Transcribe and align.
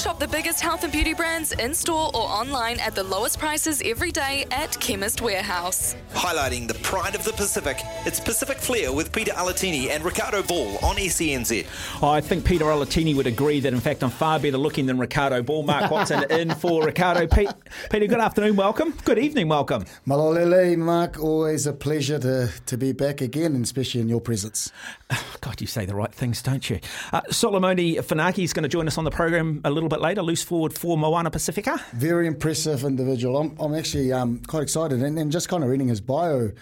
Shop 0.00 0.18
the 0.18 0.28
biggest 0.28 0.62
health 0.62 0.82
and 0.82 0.90
beauty 0.90 1.12
brands 1.12 1.52
in 1.52 1.74
store 1.74 2.10
or 2.14 2.22
online 2.22 2.80
at 2.80 2.94
the 2.94 3.04
lowest 3.04 3.38
prices 3.38 3.82
every 3.84 4.10
day 4.10 4.46
at 4.50 4.80
Chemist 4.80 5.20
Warehouse. 5.20 5.94
Highlighting 6.14 6.66
the 6.66 6.74
pride 6.76 7.14
of 7.14 7.22
the 7.22 7.34
Pacific, 7.34 7.76
it's 8.06 8.18
Pacific 8.18 8.56
Flair 8.56 8.94
with 8.94 9.12
Pita 9.12 9.32
Alatini 9.32 9.90
and 9.90 10.02
Ricardo 10.02 10.42
Ball 10.42 10.78
on 10.82 10.96
SENZ. 10.96 11.66
I 12.02 12.22
think 12.22 12.46
Pita 12.46 12.64
Alatini 12.64 13.14
would 13.14 13.26
agree 13.26 13.60
that, 13.60 13.74
in 13.74 13.80
fact, 13.80 14.02
I'm 14.02 14.08
far 14.08 14.40
better 14.40 14.56
looking 14.56 14.86
than 14.86 14.96
Ricardo 14.98 15.42
Ball. 15.42 15.64
Mark 15.64 15.90
Watson 15.90 16.24
in 16.30 16.54
for 16.54 16.82
Ricardo. 16.82 17.26
Pete, 17.26 17.50
Peter, 17.90 18.06
good 18.06 18.20
afternoon, 18.20 18.56
welcome. 18.56 18.94
Good 19.04 19.18
evening, 19.18 19.48
welcome. 19.48 19.84
Malolele, 20.06 20.78
Mark, 20.78 21.18
always 21.18 21.66
a 21.66 21.74
pleasure 21.74 22.18
to, 22.20 22.50
to 22.64 22.78
be 22.78 22.92
back 22.92 23.20
again, 23.20 23.54
and 23.54 23.64
especially 23.64 24.00
in 24.00 24.08
your 24.08 24.22
presence. 24.22 24.72
God, 25.42 25.60
you 25.60 25.66
say 25.66 25.84
the 25.84 25.94
right 25.94 26.12
things, 26.12 26.40
don't 26.40 26.70
you? 26.70 26.80
Uh, 27.12 27.20
Solomone 27.28 27.98
Funaki 27.98 28.44
is 28.44 28.54
going 28.54 28.62
to 28.62 28.68
join 28.70 28.86
us 28.86 28.96
on 28.96 29.04
the 29.04 29.10
program 29.10 29.60
a 29.62 29.70
little 29.70 29.89
bit 29.90 30.00
later, 30.00 30.22
loose 30.22 30.42
forward 30.42 30.72
for 30.72 30.96
Moana 30.96 31.30
Pasifika. 31.30 31.80
Very 31.92 32.26
impressive 32.26 32.84
individual. 32.84 33.36
I'm, 33.36 33.56
I'm 33.60 33.74
actually 33.74 34.12
um, 34.12 34.40
quite 34.46 34.62
excited, 34.62 35.02
and, 35.02 35.18
and 35.18 35.30
just 35.30 35.48
kind 35.48 35.62
of 35.62 35.70
reading 35.70 35.88
his 35.88 36.00
bio 36.00 36.52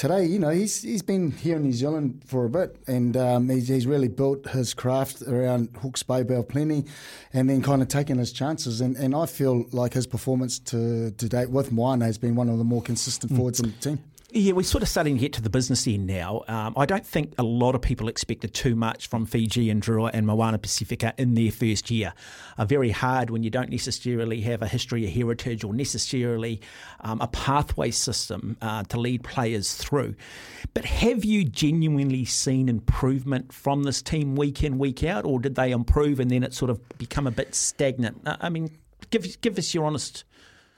today, 0.00 0.24
you 0.24 0.38
know, 0.38 0.48
he's 0.48 0.80
he's 0.82 1.02
been 1.02 1.30
here 1.30 1.56
in 1.56 1.62
New 1.62 1.72
Zealand 1.72 2.22
for 2.26 2.46
a 2.46 2.48
bit, 2.48 2.76
and 2.86 3.16
um, 3.16 3.48
he's, 3.48 3.68
he's 3.68 3.86
really 3.86 4.08
built 4.08 4.48
his 4.48 4.72
craft 4.72 5.22
around 5.22 5.68
Hawke's 5.76 6.02
Bay 6.02 6.24
Plenty, 6.24 6.84
and 7.32 7.50
then 7.50 7.62
kind 7.62 7.82
of 7.82 7.88
taken 7.88 8.18
his 8.18 8.32
chances. 8.32 8.80
And, 8.80 8.96
and 8.96 9.14
I 9.14 9.26
feel 9.26 9.66
like 9.72 9.92
his 9.92 10.06
performance 10.06 10.58
to, 10.60 11.10
to 11.10 11.28
date 11.28 11.50
with 11.50 11.70
Moana 11.70 12.06
has 12.06 12.18
been 12.18 12.34
one 12.34 12.48
of 12.48 12.58
the 12.58 12.64
more 12.64 12.82
consistent 12.82 13.36
forwards 13.36 13.60
in 13.60 13.66
the 13.66 13.76
team. 13.76 13.98
Yeah, 14.32 14.52
we're 14.52 14.62
sort 14.62 14.82
of 14.82 14.88
starting 14.88 15.16
to 15.16 15.20
get 15.20 15.32
to 15.32 15.42
the 15.42 15.50
business 15.50 15.88
end 15.88 16.06
now. 16.06 16.44
Um, 16.46 16.74
I 16.76 16.86
don't 16.86 17.04
think 17.04 17.34
a 17.36 17.42
lot 17.42 17.74
of 17.74 17.82
people 17.82 18.06
expected 18.06 18.54
too 18.54 18.76
much 18.76 19.08
from 19.08 19.26
Fijian 19.26 19.80
Drua 19.80 20.10
and 20.12 20.24
Moana 20.24 20.56
Pasifika 20.56 21.12
in 21.18 21.34
their 21.34 21.50
first 21.50 21.90
year. 21.90 22.12
Uh, 22.56 22.64
very 22.64 22.90
hard 22.90 23.30
when 23.30 23.42
you 23.42 23.50
don't 23.50 23.70
necessarily 23.70 24.40
have 24.42 24.62
a 24.62 24.68
history, 24.68 25.04
a 25.04 25.10
heritage, 25.10 25.64
or 25.64 25.74
necessarily 25.74 26.60
um, 27.00 27.20
a 27.20 27.26
pathway 27.26 27.90
system 27.90 28.56
uh, 28.62 28.84
to 28.84 29.00
lead 29.00 29.24
players 29.24 29.74
through. 29.74 30.14
But 30.74 30.84
have 30.84 31.24
you 31.24 31.42
genuinely 31.42 32.24
seen 32.24 32.68
improvement 32.68 33.52
from 33.52 33.82
this 33.82 34.00
team 34.00 34.36
week 34.36 34.62
in, 34.62 34.78
week 34.78 35.02
out, 35.02 35.24
or 35.24 35.40
did 35.40 35.56
they 35.56 35.72
improve 35.72 36.20
and 36.20 36.30
then 36.30 36.44
it 36.44 36.54
sort 36.54 36.70
of 36.70 36.80
become 36.98 37.26
a 37.26 37.32
bit 37.32 37.56
stagnant? 37.56 38.20
Uh, 38.24 38.36
I 38.40 38.48
mean, 38.48 38.70
give 39.10 39.40
give 39.40 39.58
us 39.58 39.74
your 39.74 39.86
honest 39.86 40.22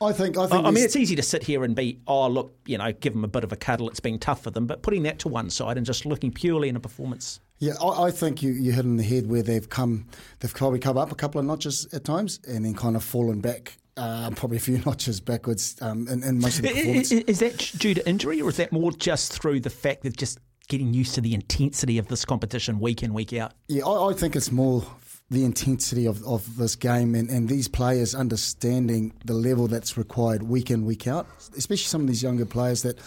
I 0.03 0.13
think. 0.13 0.37
I 0.37 0.47
think. 0.47 0.67
I 0.67 0.71
mean, 0.71 0.85
it's 0.85 0.97
easy 0.97 1.17
to 1.17 1.23
sit 1.23 1.43
here 1.43 1.65
and 1.65 1.75
be, 1.75 2.01
oh, 2.07 2.29
look, 2.29 2.55
you 2.67 2.79
know, 2.79 2.93
give 2.93 3.13
them 3.13 3.25
a 3.25 3.29
bit 3.29 3.45
of 3.45 3.53
a 3.53 3.57
cuddle. 3.57 3.89
It's 3.89 4.01
been 4.01 4.19
tough 4.19 4.43
for 4.43 4.51
them, 4.51 4.67
but 4.67 4.83
putting 4.83 5.03
that 5.05 5.19
to 5.21 5.29
one 5.29 5.51
side 5.51 5.77
and 5.77 5.87
just 5.87 6.07
looking 6.07 6.33
purely 6.33 6.69
in 6.69 6.77
a 6.77 6.81
performance. 6.81 7.41
Yeah, 7.59 7.75
I, 7.81 8.05
I 8.05 8.11
think 8.11 8.43
you 8.43 8.53
you 8.53 8.73
hit 8.73 8.85
on 8.85 8.97
the 8.97 9.05
head 9.05 9.29
where 9.29 9.43
they've 9.43 9.69
come, 9.69 10.07
they've 10.41 10.53
probably 10.53 10.79
come 10.79 10.99
up 10.99 11.13
a 11.13 11.15
couple 11.15 11.39
of 11.39 11.47
notches 11.47 11.87
at 11.93 12.05
times, 12.05 12.41
and 12.47 12.65
then 12.65 12.75
kind 12.75 12.97
of 12.97 13.05
fallen 13.05 13.41
back. 13.41 13.77
Uh, 13.97 14.31
probably 14.31 14.57
a 14.57 14.61
few 14.61 14.79
notches 14.87 15.21
backwards 15.21 15.77
um, 15.83 16.09
in, 16.09 16.23
in 16.23 16.41
most 16.41 16.57
of 16.57 16.63
the 16.63 16.71
performance. 16.71 17.13
Is, 17.13 17.25
is 17.25 17.39
that 17.41 17.59
due 17.79 17.95
to 17.95 18.09
injury, 18.09 18.41
or 18.41 18.49
is 18.49 18.57
that 18.57 18.73
more 18.73 18.91
just 18.91 19.33
through 19.33 19.61
the 19.61 19.71
fact 19.71 20.03
that 20.03 20.17
just 20.17 20.39
getting 20.69 20.95
used 20.95 21.15
to 21.15 21.21
the 21.21 21.35
intensity 21.35 21.99
of 21.99 22.09
this 22.09 22.25
competition 22.25 22.81
week 22.81 23.03
in, 23.03 23.13
week 23.13 23.33
out? 23.35 23.53
Yeah, 23.69 23.85
I, 23.85 24.11
I 24.11 24.13
think 24.15 24.35
it's 24.35 24.51
more 24.51 24.85
the 25.33 25.45
intensity 25.45 26.07
of, 26.07 26.23
of 26.25 26.57
this 26.57 26.77
game 26.77 27.15
and, 27.15 27.31
and 27.31 27.49
these 27.49 27.67
players 27.67 28.15
understanding 28.15 29.15
the 29.25 29.33
level 29.33 29.67
that's 29.67 29.97
required 29.97 30.43
week 30.43 30.71
in, 30.71 30.85
week 30.85 31.07
out, 31.07 31.27
especially 31.57 31.87
some 31.87 32.03
of 32.03 32.07
these 32.07 32.23
younger 32.23 32.45
players 32.45 32.83
that, 32.83 32.99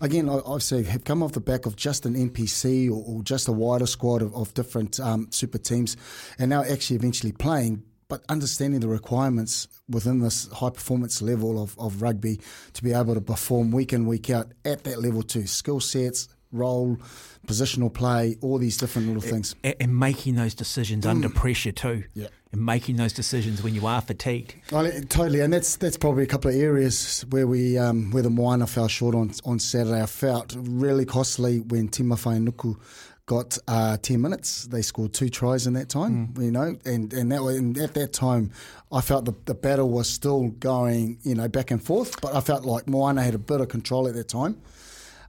again, 0.00 0.28
I, 0.28 0.40
I've 0.46 0.62
said 0.62 0.86
have 0.86 1.04
come 1.04 1.22
off 1.22 1.32
the 1.32 1.40
back 1.40 1.66
of 1.66 1.76
just 1.76 2.06
an 2.06 2.14
NPC 2.14 2.88
or, 2.88 3.04
or 3.06 3.22
just 3.22 3.48
a 3.48 3.52
wider 3.52 3.86
squad 3.86 4.22
of, 4.22 4.34
of 4.34 4.54
different 4.54 4.98
um, 4.98 5.28
super 5.30 5.58
teams 5.58 5.96
and 6.38 6.48
now 6.48 6.64
actually 6.64 6.96
eventually 6.96 7.32
playing 7.32 7.82
but 8.08 8.22
understanding 8.28 8.80
the 8.80 8.88
requirements 8.88 9.66
within 9.88 10.20
this 10.20 10.48
high 10.52 10.70
performance 10.70 11.22
level 11.22 11.62
of, 11.62 11.78
of 11.78 12.02
rugby 12.02 12.38
to 12.72 12.82
be 12.82 12.92
able 12.92 13.14
to 13.14 13.20
perform 13.20 13.70
week 13.72 13.92
in, 13.92 14.06
week 14.06 14.30
out 14.30 14.52
at 14.64 14.84
that 14.84 15.02
level 15.02 15.22
too. 15.22 15.46
Skill 15.46 15.80
sets, 15.80 16.28
role, 16.54 16.98
positional 17.46 17.92
play, 17.92 18.36
all 18.40 18.58
these 18.58 18.76
different 18.76 19.08
little 19.08 19.22
things. 19.22 19.54
And, 19.62 19.74
and 19.80 19.98
making 19.98 20.36
those 20.36 20.54
decisions 20.54 21.04
mm. 21.04 21.10
under 21.10 21.28
pressure 21.28 21.72
too. 21.72 22.04
Yeah. 22.14 22.28
And 22.52 22.64
making 22.64 22.96
those 22.96 23.12
decisions 23.12 23.62
when 23.62 23.74
you 23.74 23.86
are 23.86 24.00
fatigued. 24.00 24.54
Well, 24.70 24.90
totally, 25.08 25.40
and 25.40 25.52
that's 25.52 25.74
that's 25.76 25.96
probably 25.96 26.22
a 26.22 26.26
couple 26.26 26.50
of 26.50 26.56
areas 26.56 27.24
where 27.30 27.48
we 27.48 27.76
um, 27.76 28.12
where 28.12 28.22
the 28.22 28.30
Moana 28.30 28.68
fell 28.68 28.86
short 28.86 29.16
on 29.16 29.32
on 29.44 29.58
Saturday. 29.58 30.00
I 30.00 30.06
felt 30.06 30.54
really 30.56 31.04
costly 31.04 31.58
when 31.60 31.88
Tima 31.88 32.16
Nuku 32.16 32.78
got 33.26 33.56
uh, 33.68 33.96
10 33.96 34.20
minutes. 34.20 34.66
They 34.66 34.82
scored 34.82 35.14
two 35.14 35.28
tries 35.28 35.66
in 35.66 35.74
that 35.74 35.88
time, 35.88 36.28
mm. 36.28 36.44
you 36.44 36.50
know, 36.50 36.76
and, 36.84 37.12
and 37.12 37.32
that 37.32 37.42
and 37.42 37.78
at 37.78 37.94
that 37.94 38.12
time, 38.12 38.50
I 38.92 39.00
felt 39.00 39.24
the, 39.24 39.34
the 39.46 39.54
battle 39.54 39.88
was 39.90 40.08
still 40.08 40.48
going, 40.48 41.18
you 41.22 41.34
know, 41.34 41.48
back 41.48 41.70
and 41.70 41.82
forth, 41.82 42.20
but 42.20 42.34
I 42.34 42.40
felt 42.40 42.64
like 42.64 42.86
Moana 42.86 43.22
had 43.22 43.34
a 43.34 43.38
bit 43.38 43.60
of 43.60 43.68
control 43.68 44.06
at 44.08 44.14
that 44.14 44.28
time. 44.28 44.60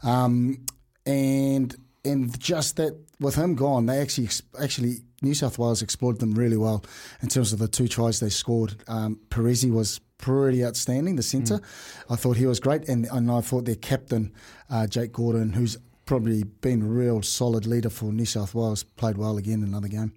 Um, 0.04 0.66
and 1.06 1.76
and 2.04 2.40
just 2.40 2.78
that 2.78 2.96
with 3.20 3.36
him 3.36 3.56
gone, 3.56 3.86
they 3.86 4.00
actually 4.00 4.30
actually 4.62 5.02
New 5.22 5.34
South 5.34 5.58
Wales 5.58 5.82
explored 5.82 6.20
them 6.20 6.36
really 6.36 6.58
well 6.58 6.84
in 7.22 7.30
terms 7.30 7.54
of 7.54 7.60
the 7.60 7.68
two 7.68 7.88
tries 7.88 8.20
they 8.20 8.30
scored. 8.30 8.76
Um, 8.88 9.20
Perese 9.30 9.72
was 9.72 10.00
pretty 10.18 10.64
outstanding, 10.64 11.16
the 11.16 11.24
centre. 11.24 11.58
Mm. 11.58 11.66
I 12.12 12.16
thought 12.16 12.38
he 12.38 12.46
was 12.46 12.60
great, 12.60 12.88
and, 12.88 13.08
and 13.12 13.32
I 13.32 13.42
thought 13.42 13.66
their 13.66 13.76
captain 13.76 14.34
uh, 14.70 14.88
Jake 14.88 15.12
Gordon, 15.12 15.54
who's 15.54 15.78
probably 16.06 16.44
been 16.44 16.84
a 16.84 16.86
real 16.86 17.22
solid 17.22 17.66
leader 17.66 17.90
for 17.90 18.06
New 18.06 18.26
South 18.26 18.54
Wales, 18.54 18.84
played 18.84 19.18
well 19.18 19.38
again 19.38 19.62
in 19.62 19.70
another 19.70 19.88
game. 19.88 20.14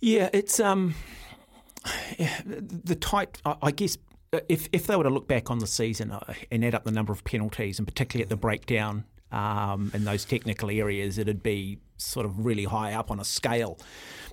Yeah, 0.00 0.28
it's 0.32 0.60
um, 0.60 0.94
the 2.18 2.96
tight. 2.96 3.40
I 3.44 3.70
guess 3.70 3.96
if 4.48 4.68
if 4.72 4.86
they 4.86 4.96
were 4.96 5.04
to 5.04 5.10
look 5.10 5.28
back 5.28 5.50
on 5.50 5.58
the 5.58 5.66
season 5.66 6.10
uh, 6.10 6.34
and 6.50 6.64
add 6.64 6.74
up 6.74 6.84
the 6.84 6.90
number 6.90 7.12
of 7.12 7.24
penalties, 7.24 7.78
and 7.78 7.86
particularly 7.86 8.22
at 8.22 8.28
the 8.28 8.36
breakdown 8.36 9.04
um, 9.32 9.90
in 9.94 10.04
those 10.04 10.24
technical 10.24 10.70
areas, 10.70 11.18
it'd 11.18 11.42
be 11.42 11.78
sort 11.96 12.26
of 12.26 12.44
really 12.44 12.64
high 12.64 12.92
up 12.94 13.10
on 13.10 13.20
a 13.20 13.24
scale. 13.24 13.78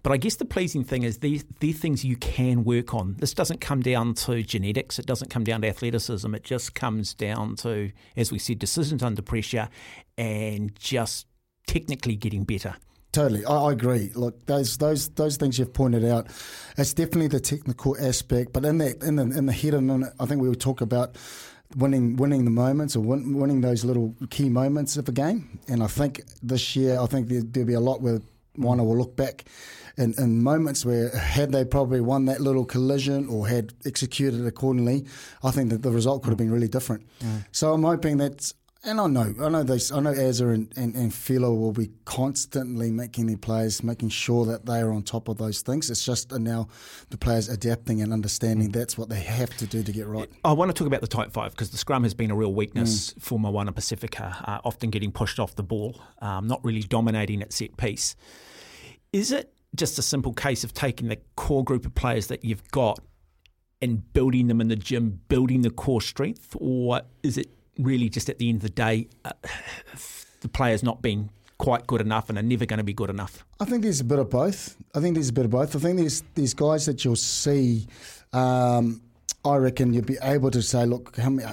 But 0.04 0.12
I 0.12 0.18
guess 0.18 0.36
the 0.36 0.46
pleasing 0.46 0.84
thing 0.84 1.04
is 1.04 1.20
these 1.20 1.44
they're 1.60 1.74
things 1.74 2.06
you 2.06 2.16
can 2.16 2.64
work 2.64 2.94
on. 2.94 3.16
This 3.20 3.34
doesn't 3.34 3.62
come 3.62 3.82
down 3.82 4.14
to 4.16 4.44
genetics. 4.44 5.00
It 5.00 5.06
doesn't 5.06 5.30
come 5.30 5.44
down 5.44 5.62
to 5.62 5.68
athleticism. 5.68 6.34
It 6.36 6.44
just 6.44 6.74
comes 6.74 7.14
down 7.14 7.56
to, 7.58 7.92
as 8.16 8.32
we 8.32 8.40
said, 8.40 8.60
decisions 8.60 9.04
under 9.04 9.22
pressure 9.22 9.70
and 10.18 10.74
just 10.80 11.28
technically 11.68 12.16
getting 12.16 12.44
better. 12.44 12.76
Totally, 13.12 13.44
I, 13.44 13.56
I, 13.56 13.72
agree. 13.72 14.12
Look, 14.14 14.46
those 14.46 14.78
those 14.78 15.10
those 15.10 15.38
things 15.38 15.58
you've 15.58 15.74
pointed 15.74 16.06
out, 16.06 16.28
it's 16.78 16.94
definitely 16.94 17.28
the 17.28 17.40
technical 17.40 17.98
aspect. 18.00 18.54
But 18.54 18.66
in 18.66 18.78
that 18.78 19.02
in 19.04 19.16
the 19.16 19.24
in 19.24 19.48
the 19.48 19.54
head 19.54 19.74
of 19.74 20.14
I 20.20 20.26
think 20.28 20.42
we 20.42 20.50
would 20.50 20.62
talk 20.62 20.82
about 20.82 21.18
winning 21.76 22.16
winning 22.16 22.46
the 22.46 22.52
moments 22.52 22.96
or 22.96 23.02
win, 23.02 23.38
winning 23.38 23.62
those 23.62 23.86
little 23.86 24.16
key 24.30 24.50
moments 24.50 24.98
of 24.98 25.08
a 25.08 25.12
game. 25.12 25.60
And 25.68 25.84
I 25.84 25.88
think 25.88 26.22
this 26.42 26.76
year, 26.76 27.00
I 27.00 27.06
think 27.06 27.28
there, 27.30 27.44
will 27.56 27.68
be 27.68 27.74
a 27.74 27.80
lot 27.80 28.02
where 28.02 28.22
Moana 28.58 28.84
will 28.84 28.98
look 28.98 29.16
back 29.16 29.46
in, 29.98 30.14
in, 30.18 30.42
moments 30.42 30.86
where 30.86 31.10
had 31.10 31.52
they 31.52 31.66
probably 31.66 32.02
won 32.02 32.26
that 32.26 32.40
little 32.42 32.66
collision 32.66 33.28
or 33.28 33.48
had 33.48 33.74
executed 33.86 34.46
accordingly, 34.46 35.06
I 35.44 35.52
think 35.52 35.70
that 35.70 35.84
the 35.84 35.92
result 35.92 36.24
could 36.24 36.30
have 36.30 36.38
been 36.38 36.52
really 36.52 36.68
different. 36.68 37.06
Mm. 37.20 37.46
So 37.52 37.74
I'm 37.74 37.84
hoping 37.84 38.18
that 38.18 38.52
and 38.84 39.02
I 39.02 39.08
know, 39.08 39.34
I 39.42 39.50
know 39.50 39.64
these, 39.64 39.92
I 39.92 40.00
know 40.00 40.14
Azza 40.14 40.54
and, 40.54 40.72
and, 40.78 40.96
and 40.96 41.14
Filo 41.14 41.54
will 41.54 41.74
be 41.74 41.92
constantly 42.06 42.92
making 42.92 43.28
their 43.28 43.38
players, 43.38 43.84
making 43.84 44.10
sure 44.10 44.46
that 44.46 44.66
they 44.66 44.80
are 44.80 44.92
on 44.92 45.04
top 45.04 45.28
of 45.28 45.38
those 45.38 45.62
things. 45.62 45.90
It's 45.90 46.06
just 46.06 46.32
now 46.32 46.70
the 47.10 47.18
players 47.18 47.50
adapting 47.50 48.02
and 48.02 48.14
understanding 48.14 48.72
that's 48.72 48.98
what 48.98 49.10
they 49.10 49.20
have 49.20 49.56
to 49.58 49.68
do 49.68 49.84
to 49.84 49.92
get 49.92 50.08
right. 50.08 50.30
I 50.46 50.54
want 50.54 50.70
to 50.70 50.74
talk 50.74 50.88
about 50.88 51.02
the 51.02 51.08
tight 51.08 51.34
five 51.34 51.52
because 51.52 51.72
the 51.72 51.78
scrum 51.78 52.04
has 52.04 52.14
been 52.14 52.32
a 52.32 52.36
real 52.36 52.54
weakness 52.54 53.14
mm. 53.14 53.22
for 53.22 53.38
Moana 53.38 53.74
Pasifika, 53.74 54.48
uh, 54.48 54.62
often 54.64 54.90
getting 54.92 55.12
pushed 55.12 55.40
off 55.40 55.56
the 55.56 55.64
ball, 55.64 56.00
um, 56.22 56.48
not 56.48 56.64
really 56.64 56.84
dominating 56.84 57.42
at 57.42 57.52
set 57.52 57.76
piece. 57.76 58.16
Is 59.12 59.34
it 59.34 59.54
just 59.76 60.00
a 60.00 60.02
simple 60.02 60.34
case 60.34 60.64
of 60.64 60.74
taking 60.74 61.10
the 61.10 61.18
core 61.36 61.66
group 61.66 61.86
of 61.86 61.94
players 61.96 62.28
that 62.28 62.46
you've 62.46 62.66
got 62.72 63.00
and 63.82 64.14
building 64.14 64.48
them 64.48 64.62
in 64.62 64.70
the 64.70 64.76
gym, 64.76 65.22
building 65.28 65.62
the 65.62 65.70
core 65.70 66.02
strength, 66.02 66.56
or 66.60 67.02
is 67.24 67.38
it 67.38 67.50
really 67.80 68.10
just 68.10 68.30
at 68.30 68.38
the 68.38 68.50
end 68.50 68.58
of 68.58 68.64
the 68.64 68.70
day 68.70 69.08
uh, 69.26 69.32
the 70.42 70.50
players 70.50 70.84
not 70.84 71.02
being 71.02 71.30
quite 71.58 71.86
good 71.88 72.02
enough 72.02 72.30
and 72.30 72.38
are 72.38 72.44
never 72.44 72.66
going 72.66 72.78
to 72.78 72.84
be 72.84 72.94
good 72.94 73.10
enough? 73.10 73.46
I 73.60 73.66
think 73.66 73.84
there's 73.84 74.00
a 74.00 74.06
bit 74.06 74.20
of 74.20 74.30
both. 74.30 74.76
I 74.96 75.00
think 75.00 75.16
there's 75.16 75.30
a 75.30 75.34
bit 75.34 75.46
of 75.46 75.52
both. 75.52 75.76
I 75.76 75.80
think 75.80 76.00
there's 76.00 76.24
these 76.36 76.54
guys 76.54 76.86
that 76.86 77.04
you'll 77.06 77.16
see. 77.16 77.88
Um, 78.34 79.02
I 79.46 79.56
reckon 79.58 79.94
you'll 79.94 80.04
be 80.04 80.18
able 80.22 80.52
to 80.52 80.62
say, 80.62 80.86
look, 80.86 81.16
how 81.16 81.30
many, 81.30 81.50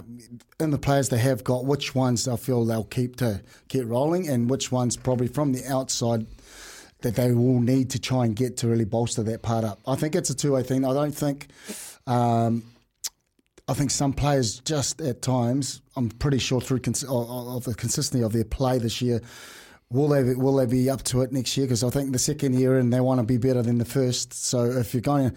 in 0.59 0.71
the 0.71 0.79
players 0.79 1.09
they 1.09 1.19
have 1.19 1.45
got, 1.45 1.67
which 1.67 1.95
ones 1.95 2.27
I 2.27 2.37
feel 2.37 2.65
they'll 2.65 2.85
keep 2.85 3.17
to 3.17 3.43
get 3.69 3.87
rolling, 3.87 4.29
and 4.29 4.51
which 4.51 4.73
ones 4.73 4.97
probably 4.97 5.29
from 5.29 5.53
the 5.53 5.65
outside 5.67 6.27
that 7.03 7.15
they 7.15 7.33
will 7.33 7.61
need 7.61 7.91
to 7.91 7.99
try 7.99 8.25
and 8.25 8.35
get 8.35 8.57
to 8.59 8.69
really 8.69 8.85
bolster 8.85 9.23
that 9.25 9.43
part 9.43 9.65
up. 9.65 9.81
I 9.87 9.97
think 9.97 10.15
it's 10.15 10.31
a 10.31 10.35
two 10.35 10.53
way 10.53 10.63
thing. 10.63 10.85
I 10.85 10.93
don't 10.95 11.15
think. 11.15 11.49
Um, 12.07 12.65
I 13.69 13.75
think 13.75 13.91
some 13.91 14.13
players 14.13 14.61
just 14.61 15.01
at 15.01 15.23
times, 15.23 15.83
I'm 15.97 16.09
pretty 16.09 16.39
sure 16.39 16.61
through 16.61 16.81
cons- 16.81 17.05
of 17.05 17.65
the 17.65 17.75
consistency 17.75 18.23
of 18.23 18.33
their 18.33 18.45
play 18.45 18.79
this 18.79 19.03
year, 19.03 19.21
will 19.91 20.09
they 20.09 20.35
will 20.35 20.55
they 20.55 20.67
be 20.67 20.89
up 20.89 21.03
to 21.05 21.23
it 21.23 21.33
next 21.33 21.57
year? 21.57 21.67
Because 21.67 21.83
I 21.83 21.91
think 21.91 22.13
the 22.13 22.19
second 22.19 22.55
year 22.55 22.79
and 22.79 22.93
they 22.93 23.01
want 23.01 23.19
to 23.19 23.27
be 23.27 23.39
better 23.39 23.63
than 23.63 23.79
the 23.79 23.85
first. 23.85 24.33
So 24.33 24.65
if 24.65 24.95
you're 24.95 25.01
going, 25.01 25.35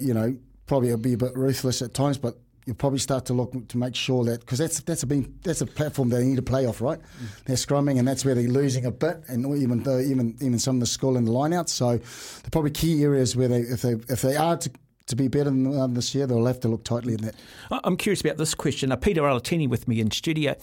you 0.00 0.14
know, 0.14 0.36
probably 0.66 0.88
it'll 0.88 1.00
be 1.00 1.12
a 1.12 1.18
bit 1.18 1.36
ruthless 1.36 1.82
at 1.82 1.92
times, 1.92 2.16
but 2.16 2.38
you'll 2.64 2.76
probably 2.76 2.98
start 2.98 3.26
to 3.26 3.34
look 3.34 3.52
to 3.68 3.76
make 3.76 3.94
sure 3.94 4.24
that 4.24 4.40
because 4.40 4.58
that's 4.58 4.80
that's 4.80 5.02
a 5.02 5.06
been, 5.06 5.38
that's 5.42 5.60
a 5.60 5.66
platform 5.66 6.08
they 6.08 6.24
need 6.24 6.36
to 6.36 6.42
play 6.42 6.64
off, 6.64 6.80
right? 6.80 6.98
Mm. 6.98 7.44
They're 7.44 7.56
scrumming, 7.56 7.98
and 7.98 8.08
that's 8.08 8.24
where 8.24 8.34
they're 8.34 8.48
losing 8.48 8.86
a 8.86 8.90
bit, 8.90 9.22
and 9.28 9.44
even 9.56 9.82
though 9.82 9.98
even 9.98 10.34
even 10.40 10.58
some 10.58 10.76
of 10.76 10.80
the 10.80 10.86
school 10.86 11.18
and 11.18 11.26
the 11.26 11.32
lineouts. 11.32 11.70
So 11.70 11.98
they're 11.98 12.50
probably 12.50 12.70
key 12.70 13.02
areas 13.02 13.36
where 13.36 13.48
they 13.48 13.60
if 13.60 13.82
they 13.82 13.96
if 14.08 14.22
they 14.22 14.36
are 14.36 14.56
to 14.56 14.70
to 15.10 15.16
be 15.16 15.28
better 15.28 15.44
than 15.44 15.78
um, 15.78 15.94
this 15.94 16.14
year, 16.14 16.26
they'll 16.26 16.46
have 16.46 16.60
to 16.60 16.68
look 16.68 16.84
tightly 16.84 17.14
in 17.14 17.20
that. 17.22 17.34
I'm 17.70 17.96
curious 17.96 18.20
about 18.20 18.38
this 18.38 18.54
question. 18.54 18.90
Uh, 18.90 18.96
Pita 18.96 19.20
Alatini 19.20 19.68
with 19.68 19.86
me 19.86 20.00
in 20.00 20.10
studio. 20.10 20.56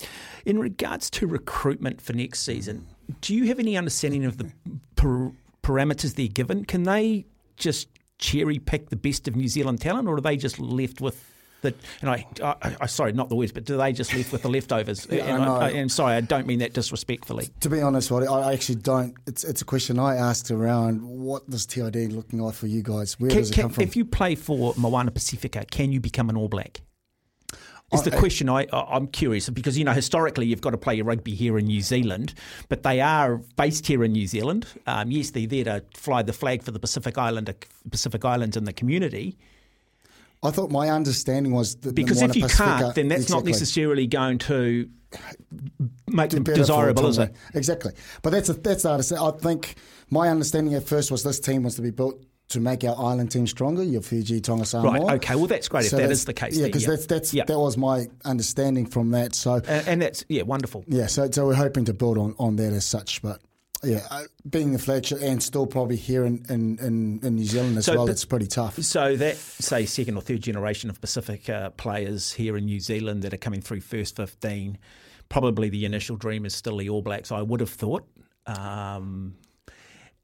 In 0.45 0.59
regards 0.59 1.09
to 1.11 1.27
recruitment 1.27 2.01
for 2.01 2.13
next 2.13 2.41
season, 2.41 2.87
do 3.21 3.35
you 3.35 3.45
have 3.45 3.59
any 3.59 3.77
understanding 3.77 4.25
of 4.25 4.37
the 4.37 4.51
per- 4.95 5.31
parameters 5.63 6.15
they're 6.15 6.27
given? 6.27 6.65
Can 6.65 6.83
they 6.83 7.25
just 7.55 7.87
cherry 8.19 8.59
pick 8.59 8.89
the 8.89 8.95
best 8.95 9.27
of 9.27 9.35
New 9.35 9.47
Zealand 9.47 9.81
talent, 9.81 10.07
or 10.07 10.15
are 10.15 10.21
they 10.21 10.37
just 10.37 10.59
left 10.59 11.01
with 11.01 11.36
that, 11.61 11.75
and 12.01 12.09
I, 12.09 12.25
I, 12.43 12.75
I, 12.81 12.85
sorry, 12.85 13.13
not 13.13 13.29
the 13.29 13.35
words, 13.35 13.51
but 13.51 13.65
do 13.65 13.77
they 13.77 13.91
just 13.93 14.13
left 14.13 14.31
with 14.31 14.41
the 14.41 14.49
leftovers? 14.49 15.07
yeah, 15.09 15.35
and, 15.35 15.43
I, 15.43 15.71
am 15.71 15.89
sorry, 15.89 16.15
I 16.15 16.21
don't 16.21 16.47
mean 16.47 16.59
that 16.59 16.73
disrespectfully. 16.73 17.49
To 17.61 17.69
be 17.69 17.81
honest, 17.81 18.11
Roddy, 18.11 18.27
I 18.27 18.53
actually 18.53 18.75
don't. 18.75 19.15
It's 19.25 19.43
it's 19.43 19.61
a 19.61 19.65
question 19.65 19.99
I 19.99 20.15
asked 20.15 20.51
around. 20.51 21.01
What 21.03 21.49
does 21.49 21.65
TID 21.65 22.11
looking 22.13 22.39
like 22.39 22.55
for 22.55 22.67
you 22.67 22.83
guys? 22.83 23.19
Where 23.19 23.29
can, 23.29 23.39
does 23.39 23.51
it 23.51 23.53
can, 23.53 23.63
come 23.63 23.71
from? 23.71 23.83
If 23.83 23.95
you 23.95 24.05
play 24.05 24.35
for 24.35 24.73
Moana 24.77 25.11
Pasifika, 25.11 25.69
can 25.69 25.91
you 25.91 25.99
become 25.99 26.29
an 26.29 26.37
All 26.37 26.47
Black? 26.47 26.81
Is 27.93 28.03
the 28.03 28.11
question 28.11 28.49
I, 28.49 28.67
I'm 28.73 29.07
curious 29.07 29.49
because 29.49 29.77
you 29.77 29.85
know 29.85 29.93
historically 29.93 30.45
you've 30.45 30.59
got 30.59 30.71
to 30.71 30.77
play 30.77 30.95
your 30.95 31.05
rugby 31.05 31.33
here 31.33 31.57
in 31.57 31.67
New 31.67 31.79
Zealand, 31.79 32.33
but 32.67 32.83
they 32.83 32.99
are 32.99 33.37
based 33.55 33.87
here 33.87 34.03
in 34.03 34.11
New 34.11 34.27
Zealand. 34.27 34.67
Um, 34.87 35.09
yes, 35.09 35.31
they're 35.31 35.47
there 35.47 35.63
to 35.63 35.83
fly 35.93 36.21
the 36.21 36.33
flag 36.33 36.63
for 36.63 36.71
the 36.71 36.79
Pacific 36.79 37.17
Islander 37.17 37.55
Pacific 37.89 38.25
Islands 38.25 38.57
and 38.57 38.67
the 38.67 38.73
community. 38.73 39.37
I 40.43 40.51
thought 40.51 40.69
my 40.69 40.89
understanding 40.89 41.51
was 41.51 41.75
that 41.77 41.95
because 41.95 42.21
if 42.21 42.35
you 42.35 42.43
Pacifica, 42.43 42.79
can't, 42.79 42.95
then 42.95 43.07
that's 43.07 43.23
exactly. 43.23 43.43
not 43.43 43.45
necessarily 43.45 44.07
going 44.07 44.37
to 44.39 44.89
make 46.07 46.29
them 46.29 46.43
desirable, 46.43 47.07
is 47.07 47.17
it? 47.17 47.35
Exactly. 47.53 47.93
But 48.21 48.31
that's 48.31 48.49
a, 48.49 48.53
that's 48.53 48.83
the 48.83 49.19
I 49.21 49.31
think 49.41 49.75
my 50.09 50.29
understanding 50.29 50.75
at 50.75 50.83
first 50.87 51.11
was 51.11 51.23
this 51.23 51.39
team 51.39 51.63
was 51.63 51.75
to 51.75 51.81
be 51.81 51.91
built 51.91 52.23
to 52.49 52.59
make 52.59 52.83
our 52.83 52.95
island 52.97 53.31
team 53.31 53.47
stronger. 53.47 53.83
Your 53.83 54.01
Fiji, 54.01 54.39
Tonga, 54.39 54.65
Samoa. 54.65 54.91
Right. 54.91 55.15
Okay. 55.15 55.35
Well, 55.35 55.47
that's 55.47 55.67
great 55.67 55.85
so 55.85 55.97
if 55.97 56.03
that 56.03 56.11
is 56.11 56.25
the 56.25 56.33
case. 56.33 56.55
Yeah, 56.55 56.67
because 56.67 56.85
that's 56.85 57.05
that's 57.05 57.31
that 57.31 57.47
was 57.49 57.77
my 57.77 58.07
understanding 58.23 58.85
from 58.85 59.11
that. 59.11 59.35
So 59.35 59.55
and, 59.55 59.87
and, 59.87 60.01
that's 60.01 60.23
yeah 60.29 60.43
wonderful. 60.43 60.83
Yeah. 60.87 61.07
So 61.07 61.29
so 61.31 61.45
we're 61.47 61.55
hoping 61.55 61.85
to 61.85 61.93
build 61.93 62.17
on 62.17 62.35
on 62.39 62.55
that 62.57 62.73
as 62.73 62.85
such, 62.85 63.21
but 63.21 63.41
yeah, 63.83 64.01
uh, 64.09 64.23
being 64.49 64.73
a 64.75 64.77
flagship 64.77 65.19
and 65.21 65.41
still 65.41 65.67
probably 65.67 65.95
here 65.95 66.25
in, 66.25 66.43
in, 66.49 66.79
in, 66.79 67.19
in 67.23 67.35
New 67.35 67.45
Zealand 67.45 67.77
as 67.77 67.85
so, 67.85 67.95
well, 67.95 68.09
it's 68.09 68.25
pretty 68.25 68.47
tough. 68.47 68.75
So 68.81 69.15
that, 69.15 69.35
say, 69.35 69.85
second 69.85 70.15
or 70.15 70.21
third 70.21 70.41
generation 70.41 70.89
of 70.89 70.99
Pacific 70.99 71.49
uh, 71.49 71.69
players 71.71 72.33
here 72.33 72.57
in 72.57 72.65
New 72.65 72.79
Zealand 72.79 73.21
that 73.23 73.33
are 73.33 73.37
coming 73.37 73.61
through 73.61 73.81
first 73.81 74.15
15, 74.15 74.77
probably 75.29 75.69
the 75.69 75.85
initial 75.85 76.15
dream 76.15 76.45
is 76.45 76.55
still 76.55 76.77
the 76.77 76.89
All 76.89 77.01
Blacks, 77.01 77.31
I 77.31 77.41
would 77.41 77.59
have 77.59 77.69
thought. 77.69 78.07
Um, 78.45 79.35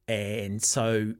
and 0.08 0.62
so, 0.62 1.14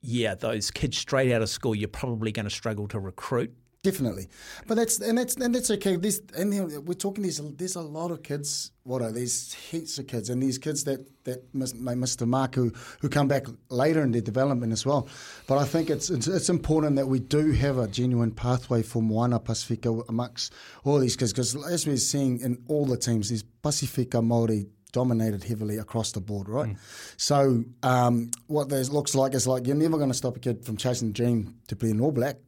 yeah, 0.00 0.34
those 0.34 0.70
kids 0.70 0.98
straight 0.98 1.32
out 1.32 1.42
of 1.42 1.48
school, 1.48 1.74
you're 1.74 1.88
probably 1.88 2.32
going 2.32 2.44
to 2.44 2.50
struggle 2.50 2.88
to 2.88 2.98
recruit 2.98 3.54
Definitely, 3.86 4.26
but 4.66 4.74
that's 4.74 4.98
and 4.98 5.16
that's 5.16 5.36
and 5.36 5.54
that's 5.54 5.70
okay. 5.70 5.94
This 5.94 6.20
and 6.36 6.50
we're 6.88 6.94
talking. 6.94 7.22
There's 7.22 7.38
there's 7.38 7.76
a 7.76 7.80
lot 7.80 8.10
of 8.10 8.24
kids. 8.24 8.72
What 8.82 9.00
are 9.00 9.12
these 9.12 9.54
heaps 9.54 9.96
of 10.00 10.08
kids, 10.08 10.28
and 10.28 10.42
these 10.42 10.58
kids 10.58 10.82
that 10.84 11.06
that 11.22 11.52
Mr. 11.54 12.26
Mark 12.26 12.56
who 12.56 12.72
who 13.00 13.08
come 13.08 13.28
back 13.28 13.46
later 13.68 14.02
in 14.02 14.10
their 14.10 14.22
development 14.22 14.72
as 14.72 14.84
well. 14.84 15.06
But 15.46 15.58
I 15.58 15.64
think 15.64 15.88
it's, 15.88 16.10
it's 16.10 16.26
it's, 16.26 16.48
important 16.48 16.96
that 16.96 17.06
we 17.06 17.20
do 17.20 17.52
have 17.52 17.78
a 17.78 17.86
genuine 17.86 18.32
pathway 18.32 18.82
for 18.82 19.00
Moana 19.00 19.38
Pasifika 19.38 20.02
amongst 20.08 20.52
all 20.82 20.98
these 20.98 21.14
kids 21.14 21.32
because 21.32 21.54
as 21.66 21.86
we're 21.86 21.96
seeing 21.96 22.40
in 22.40 22.64
all 22.66 22.86
the 22.86 22.96
teams, 22.96 23.28
these 23.28 23.44
Pacifica 23.62 24.20
Maori 24.20 24.66
dominated 24.90 25.44
heavily 25.44 25.76
across 25.76 26.10
the 26.10 26.20
board, 26.20 26.48
right? 26.48 26.70
Mm. 26.70 26.78
So 27.18 27.64
um, 27.84 28.32
what 28.48 28.68
this 28.68 28.90
looks 28.90 29.14
like 29.14 29.32
is 29.34 29.46
like 29.46 29.64
you're 29.68 29.76
never 29.76 29.96
going 29.96 30.10
to 30.10 30.14
stop 30.14 30.36
a 30.36 30.40
kid 30.40 30.64
from 30.64 30.76
chasing 30.76 31.08
the 31.08 31.14
dream 31.14 31.60
to 31.68 31.76
be 31.76 31.92
an 31.92 32.00
All 32.00 32.10
Black. 32.10 32.38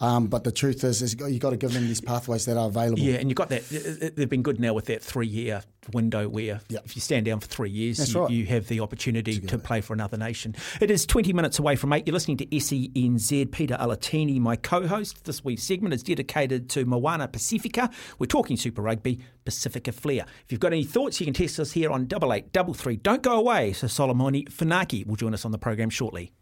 Um, 0.00 0.28
but 0.28 0.44
the 0.44 0.52
truth 0.52 0.82
is, 0.82 1.02
is 1.02 1.14
you've 1.14 1.40
got 1.40 1.50
to 1.50 1.56
give 1.56 1.72
them 1.72 1.86
these 1.86 2.00
pathways 2.00 2.46
that 2.46 2.56
are 2.56 2.68
available. 2.68 3.00
Yeah, 3.00 3.16
and 3.16 3.28
you've 3.28 3.36
got 3.36 3.50
that. 3.50 4.14
They've 4.16 4.28
been 4.28 4.42
good 4.42 4.58
now 4.58 4.72
with 4.72 4.86
that 4.86 5.02
three-year 5.02 5.62
window 5.92 6.28
where 6.28 6.60
yep. 6.68 6.82
if 6.84 6.94
you 6.94 7.02
stand 7.02 7.26
down 7.26 7.40
for 7.40 7.46
three 7.46 7.70
years, 7.70 8.12
you, 8.12 8.20
right. 8.20 8.30
you, 8.30 8.46
have 8.46 8.68
the 8.68 8.80
opportunity 8.80 9.40
to 9.40 9.58
play 9.58 9.80
for 9.80 9.92
another 9.92 10.16
nation. 10.16 10.54
It 10.80 10.90
is 10.90 11.04
20 11.06 11.32
minutes 11.32 11.58
away 11.58 11.76
from 11.76 11.92
eight. 11.92 12.06
You're 12.06 12.14
listening 12.14 12.38
to 12.38 12.46
SENZ. 12.46 13.50
Pita 13.50 13.76
Alatini, 13.80 14.40
my 14.40 14.56
co-host. 14.56 15.24
This 15.24 15.44
week's 15.44 15.62
segment 15.62 15.94
is 15.94 16.02
dedicated 16.02 16.70
to 16.70 16.84
Moana 16.84 17.28
Pasifika. 17.28 17.92
We're 18.18 18.26
talking 18.26 18.56
Super 18.56 18.82
Rugby, 18.82 19.20
Pacifica 19.44 19.92
Flair. 19.92 20.24
If 20.44 20.52
you've 20.52 20.60
got 20.60 20.72
any 20.72 20.84
thoughts, 20.84 21.20
you 21.20 21.26
can 21.26 21.34
test 21.34 21.58
us 21.60 21.72
here 21.72 21.90
on 21.90 22.06
double 22.06 22.32
eight 22.32 22.52
double 22.52 22.74
three. 22.74 22.96
Don't 22.96 23.22
go 23.22 23.38
away. 23.38 23.72
So 23.72 23.86
Solomoni 23.86 24.48
Funaki 24.48 25.06
will 25.06 25.16
join 25.16 25.34
us 25.34 25.44
on 25.44 25.52
the 25.52 25.58
program 25.58 25.90
shortly. 25.90 26.32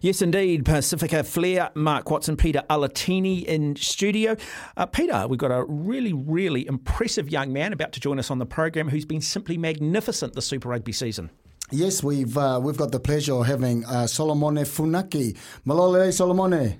Yes, 0.00 0.22
indeed. 0.22 0.64
Pacifica 0.64 1.24
Flair, 1.24 1.70
Mark 1.74 2.10
Watson, 2.10 2.36
Pita 2.36 2.64
Alatini 2.70 3.44
in 3.44 3.76
studio. 3.76 4.36
Uh, 4.76 4.86
Peter, 4.86 5.26
we've 5.28 5.38
got 5.38 5.50
a 5.50 5.64
really, 5.64 6.12
really 6.12 6.66
impressive 6.66 7.28
young 7.28 7.52
man 7.52 7.72
about 7.72 7.92
to 7.92 8.00
join 8.00 8.18
us 8.18 8.30
on 8.30 8.38
the 8.38 8.46
program 8.46 8.88
who's 8.88 9.04
been 9.04 9.20
simply 9.20 9.56
magnificent 9.58 10.34
this 10.34 10.46
Super 10.46 10.68
Rugby 10.68 10.92
season. 10.92 11.30
Yes, 11.70 12.02
we've 12.02 12.36
uh, 12.38 12.60
we've 12.62 12.78
got 12.78 12.92
the 12.92 13.00
pleasure 13.00 13.34
of 13.34 13.46
having 13.46 13.84
uh, 13.84 14.06
Solomone 14.06 14.64
Funaki. 14.64 15.36
Malole 15.66 16.08
Solomone. 16.08 16.78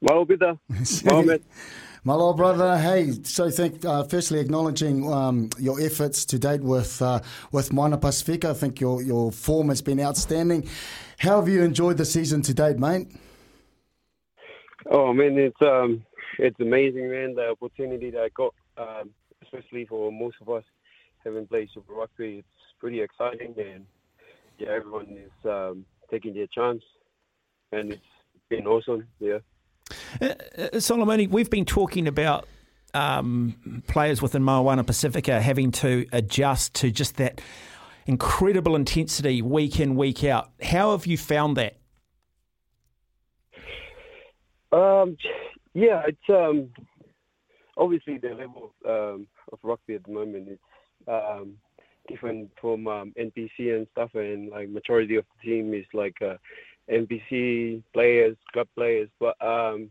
Malo, 0.00 0.24
Peter. 0.24 0.58
My 2.06 2.12
little 2.12 2.34
brother, 2.34 2.78
hey, 2.78 3.10
so 3.24 3.50
thank, 3.50 3.84
uh, 3.84 4.04
firstly 4.04 4.38
acknowledging 4.38 5.12
um, 5.12 5.50
your 5.58 5.80
efforts 5.80 6.24
to 6.26 6.38
date 6.38 6.60
with 6.60 7.02
uh, 7.02 7.18
with 7.50 7.72
Moana 7.72 7.98
Pasifika. 7.98 8.50
I 8.50 8.54
think 8.54 8.80
your, 8.80 9.02
your 9.02 9.32
form 9.32 9.70
has 9.70 9.82
been 9.82 9.98
outstanding. 9.98 10.68
How 11.18 11.40
have 11.40 11.48
you 11.48 11.64
enjoyed 11.64 11.96
the 11.96 12.04
season 12.04 12.42
to 12.42 12.54
date, 12.54 12.78
mate? 12.78 13.08
Oh 14.88 15.12
man, 15.12 15.36
it's 15.36 15.60
um, 15.60 16.06
it's 16.38 16.60
amazing, 16.60 17.10
man. 17.10 17.34
The 17.34 17.48
opportunity 17.48 18.12
that 18.12 18.20
I 18.20 18.28
got, 18.28 18.54
um, 18.78 19.10
especially 19.42 19.84
for 19.86 20.12
most 20.12 20.36
of 20.40 20.48
us 20.48 20.62
having 21.24 21.48
played 21.48 21.70
Super 21.74 21.92
Rugby, 21.92 22.38
it's 22.38 22.72
pretty 22.78 23.00
exciting, 23.00 23.52
and 23.58 23.84
yeah, 24.60 24.68
everyone 24.68 25.08
is 25.08 25.50
um, 25.50 25.84
taking 26.08 26.34
their 26.34 26.46
chance, 26.46 26.84
and 27.72 27.94
it's 27.94 28.02
been 28.48 28.68
awesome. 28.68 29.08
Yeah. 29.18 29.38
Uh, 30.20 30.24
uh, 30.24 30.34
Solomoni, 30.74 31.28
we've 31.28 31.50
been 31.50 31.64
talking 31.64 32.08
about 32.08 32.46
um, 32.94 33.82
players 33.86 34.22
within 34.22 34.42
Moana 34.42 34.84
Pasifika 34.84 35.40
having 35.40 35.70
to 35.72 36.06
adjust 36.12 36.74
to 36.76 36.90
just 36.90 37.16
that 37.16 37.40
incredible 38.06 38.74
intensity 38.76 39.42
week 39.42 39.80
in, 39.80 39.96
week 39.96 40.24
out. 40.24 40.50
How 40.62 40.92
have 40.92 41.06
you 41.06 41.18
found 41.18 41.56
that? 41.56 41.76
Um, 44.72 45.16
yeah, 45.74 46.02
it's 46.06 46.18
um, 46.28 46.70
obviously 47.76 48.18
the 48.18 48.30
level 48.30 48.72
of, 48.84 49.14
um, 49.14 49.26
of 49.52 49.58
rugby 49.62 49.94
at 49.94 50.04
the 50.04 50.12
moment 50.12 50.48
is 50.48 50.58
um, 51.06 51.56
different 52.08 52.50
from 52.60 52.86
um, 52.88 53.12
NPC 53.18 53.74
and 53.74 53.86
stuff, 53.92 54.10
and 54.14 54.50
like 54.50 54.68
majority 54.68 55.16
of 55.16 55.24
the 55.36 55.50
team 55.50 55.74
is 55.74 55.86
like 55.92 56.16
uh, 56.22 56.36
NPC 56.90 57.82
players, 57.92 58.36
club 58.52 58.68
players, 58.76 59.08
but 59.18 59.34
um, 59.44 59.90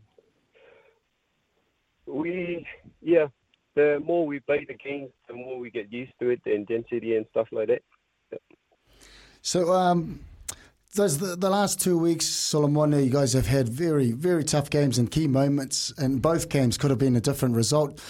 we, 2.06 2.66
yeah, 3.02 3.26
the 3.74 4.02
more 4.04 4.26
we 4.26 4.40
play 4.40 4.64
the 4.66 4.74
games, 4.74 5.10
the 5.28 5.34
more 5.34 5.58
we 5.58 5.70
get 5.70 5.92
used 5.92 6.12
to 6.20 6.30
it, 6.30 6.40
the 6.44 6.54
intensity 6.54 7.16
and 7.16 7.26
stuff 7.30 7.48
like 7.52 7.68
that. 7.68 7.82
So, 9.42 9.72
um, 9.72 10.20
the, 10.94 11.36
the 11.38 11.50
last 11.50 11.80
two 11.80 11.98
weeks, 11.98 12.26
Solomon, 12.26 12.92
you 12.92 13.10
guys 13.10 13.34
have 13.34 13.46
had 13.46 13.68
very, 13.68 14.12
very 14.12 14.44
tough 14.44 14.70
games 14.70 14.98
and 14.98 15.10
key 15.10 15.28
moments, 15.28 15.92
and 15.98 16.22
both 16.22 16.48
games 16.48 16.78
could 16.78 16.90
have 16.90 16.98
been 16.98 17.16
a 17.16 17.20
different 17.20 17.54
result. 17.54 18.00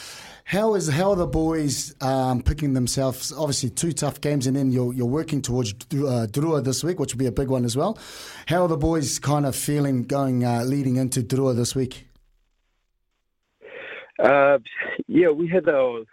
How 0.46 0.74
is 0.74 0.88
how 0.88 1.10
are 1.10 1.16
the 1.16 1.26
boys 1.26 1.92
um, 2.00 2.40
picking 2.40 2.72
themselves? 2.72 3.32
Obviously, 3.32 3.68
two 3.68 3.90
tough 3.90 4.20
games, 4.20 4.46
and 4.46 4.56
then 4.56 4.70
you're 4.70 4.94
you're 4.94 5.04
working 5.04 5.42
towards 5.42 5.72
uh, 5.72 6.28
Drua 6.30 6.62
this 6.62 6.84
week, 6.84 7.00
which 7.00 7.12
will 7.12 7.18
be 7.18 7.26
a 7.26 7.32
big 7.32 7.48
one 7.48 7.64
as 7.64 7.76
well. 7.76 7.98
How 8.46 8.62
are 8.62 8.68
the 8.68 8.76
boys 8.76 9.18
kind 9.18 9.44
of 9.44 9.56
feeling 9.56 10.04
going 10.04 10.44
uh, 10.44 10.62
leading 10.62 10.98
into 10.98 11.20
Drua 11.20 11.56
this 11.56 11.74
week? 11.74 12.06
Uh, 14.20 14.58
yeah, 15.08 15.30
we 15.30 15.48
had 15.48 15.68
our 15.68 16.04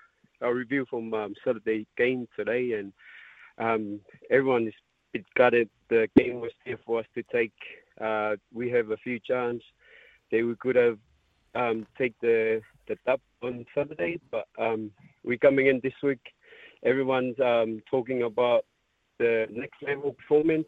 our 0.41 0.55
review 0.55 0.87
from 0.89 1.13
um, 1.13 1.35
Saturday 1.45 1.85
game 1.95 2.27
today, 2.35 2.71
and 2.73 2.91
um, 3.59 3.99
everyone 4.31 4.67
is 4.67 4.73
bit 5.11 5.25
gutted. 5.35 5.69
The 5.89 6.09
game 6.17 6.41
was 6.41 6.51
there 6.65 6.79
for 6.83 7.01
us 7.01 7.05
to 7.13 7.21
take. 7.31 7.53
Uh, 8.01 8.37
we 8.51 8.71
have 8.71 8.89
a 8.89 8.97
few 8.97 9.19
chances 9.19 9.61
that 10.31 10.43
we 10.43 10.55
could 10.55 10.75
have 10.75 10.97
um, 11.53 11.85
take 11.99 12.15
the 12.19 12.63
the 12.87 12.97
dub 13.05 13.19
on 13.41 13.65
Saturday, 13.75 14.19
but 14.31 14.47
um, 14.59 14.91
we're 15.23 15.37
coming 15.37 15.67
in 15.67 15.79
this 15.83 15.93
week. 16.01 16.19
Everyone's 16.85 17.39
um, 17.39 17.81
talking 17.89 18.23
about 18.23 18.65
the 19.19 19.47
next 19.51 19.81
level 19.81 20.13
performance, 20.13 20.67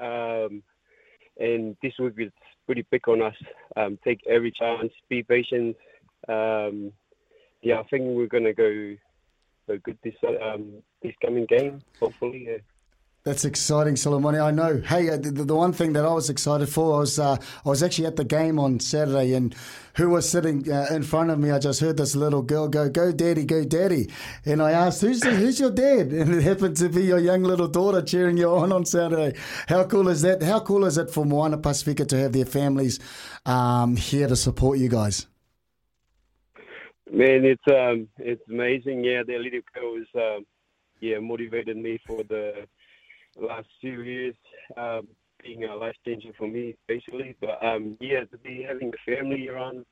um, 0.00 0.62
and 1.38 1.76
this 1.82 1.92
week 1.98 2.14
it's 2.18 2.34
pretty 2.66 2.86
big 2.90 3.08
on 3.08 3.22
us. 3.22 3.34
Um, 3.76 3.98
take 4.04 4.20
every 4.28 4.52
chance, 4.52 4.92
be 5.08 5.22
patient. 5.22 5.76
Um, 6.28 6.92
yeah, 7.62 7.80
I 7.80 7.82
think 7.84 8.04
we're 8.04 8.26
gonna 8.26 8.54
go 8.54 8.96
go 9.66 9.78
good 9.84 9.98
this 10.02 10.14
um, 10.42 10.82
this 11.02 11.14
coming 11.24 11.46
game. 11.46 11.80
Hopefully. 11.98 12.48
That's 13.22 13.44
exciting, 13.44 13.96
Solomoni. 13.96 14.42
I 14.42 14.50
know. 14.50 14.80
Hey, 14.80 15.10
uh, 15.10 15.18
the, 15.18 15.30
the, 15.30 15.54
one 15.54 15.74
thing 15.74 15.92
that 15.92 16.06
I 16.06 16.12
was 16.14 16.30
excited 16.30 16.70
for 16.70 17.00
was 17.00 17.18
uh, 17.18 17.36
I 17.66 17.68
was 17.68 17.82
actually 17.82 18.06
at 18.06 18.16
the 18.16 18.24
game 18.24 18.58
on 18.58 18.80
Saturday, 18.80 19.34
and 19.34 19.54
who 19.96 20.08
was 20.08 20.26
sitting 20.26 20.72
uh, 20.72 20.86
in 20.90 21.02
front 21.02 21.28
of 21.28 21.38
me? 21.38 21.50
I 21.50 21.58
just 21.58 21.80
heard 21.80 21.98
this 21.98 22.16
little 22.16 22.40
girl 22.40 22.66
go, 22.66 22.88
"Go, 22.88 23.12
daddy, 23.12 23.44
go, 23.44 23.62
daddy!" 23.62 24.10
And 24.46 24.62
I 24.62 24.70
asked, 24.70 25.02
"Who's 25.02 25.20
the, 25.20 25.32
who's 25.32 25.60
your 25.60 25.70
dad?" 25.70 26.12
And 26.20 26.34
it 26.34 26.42
happened 26.42 26.78
to 26.78 26.88
be 26.88 27.02
your 27.02 27.18
young 27.18 27.42
little 27.42 27.68
daughter 27.68 28.00
cheering 28.00 28.38
you 28.38 28.48
on 28.54 28.72
on 28.72 28.86
Saturday. 28.86 29.38
How 29.68 29.84
cool 29.84 30.08
is 30.08 30.22
that? 30.22 30.42
How 30.42 30.60
cool 30.60 30.86
is 30.86 30.96
it 30.96 31.10
for 31.10 31.26
Moana 31.26 31.58
Pasifika 31.58 32.08
to 32.08 32.16
have 32.16 32.32
their 32.32 32.46
families 32.46 33.00
um, 33.44 33.96
here 33.96 34.28
to 34.28 34.36
support 34.36 34.78
you 34.78 34.88
guys? 34.88 35.26
Man, 37.12 37.44
it's 37.44 37.62
um, 37.70 38.08
it's 38.16 38.42
amazing. 38.48 39.04
Yeah, 39.04 39.24
their 39.26 39.40
little 39.40 39.60
girl 39.74 39.96
is, 39.96 40.08
um, 40.14 40.46
yeah, 41.00 41.18
motivated 41.18 41.76
me 41.76 41.98
for 42.06 42.22
the 42.22 42.66
last 43.38 43.68
few 43.80 44.02
years 44.02 44.34
um, 44.76 45.08
being 45.42 45.64
a 45.64 45.74
life 45.74 45.96
changer 46.04 46.30
for 46.36 46.48
me, 46.48 46.76
basically. 46.86 47.36
But 47.40 47.62
um, 47.64 47.96
yeah, 48.00 48.24
to 48.24 48.38
be 48.38 48.64
having 48.66 48.92
a 48.92 49.16
family 49.16 49.48
around, 49.48 49.84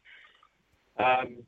um, 0.99 1.39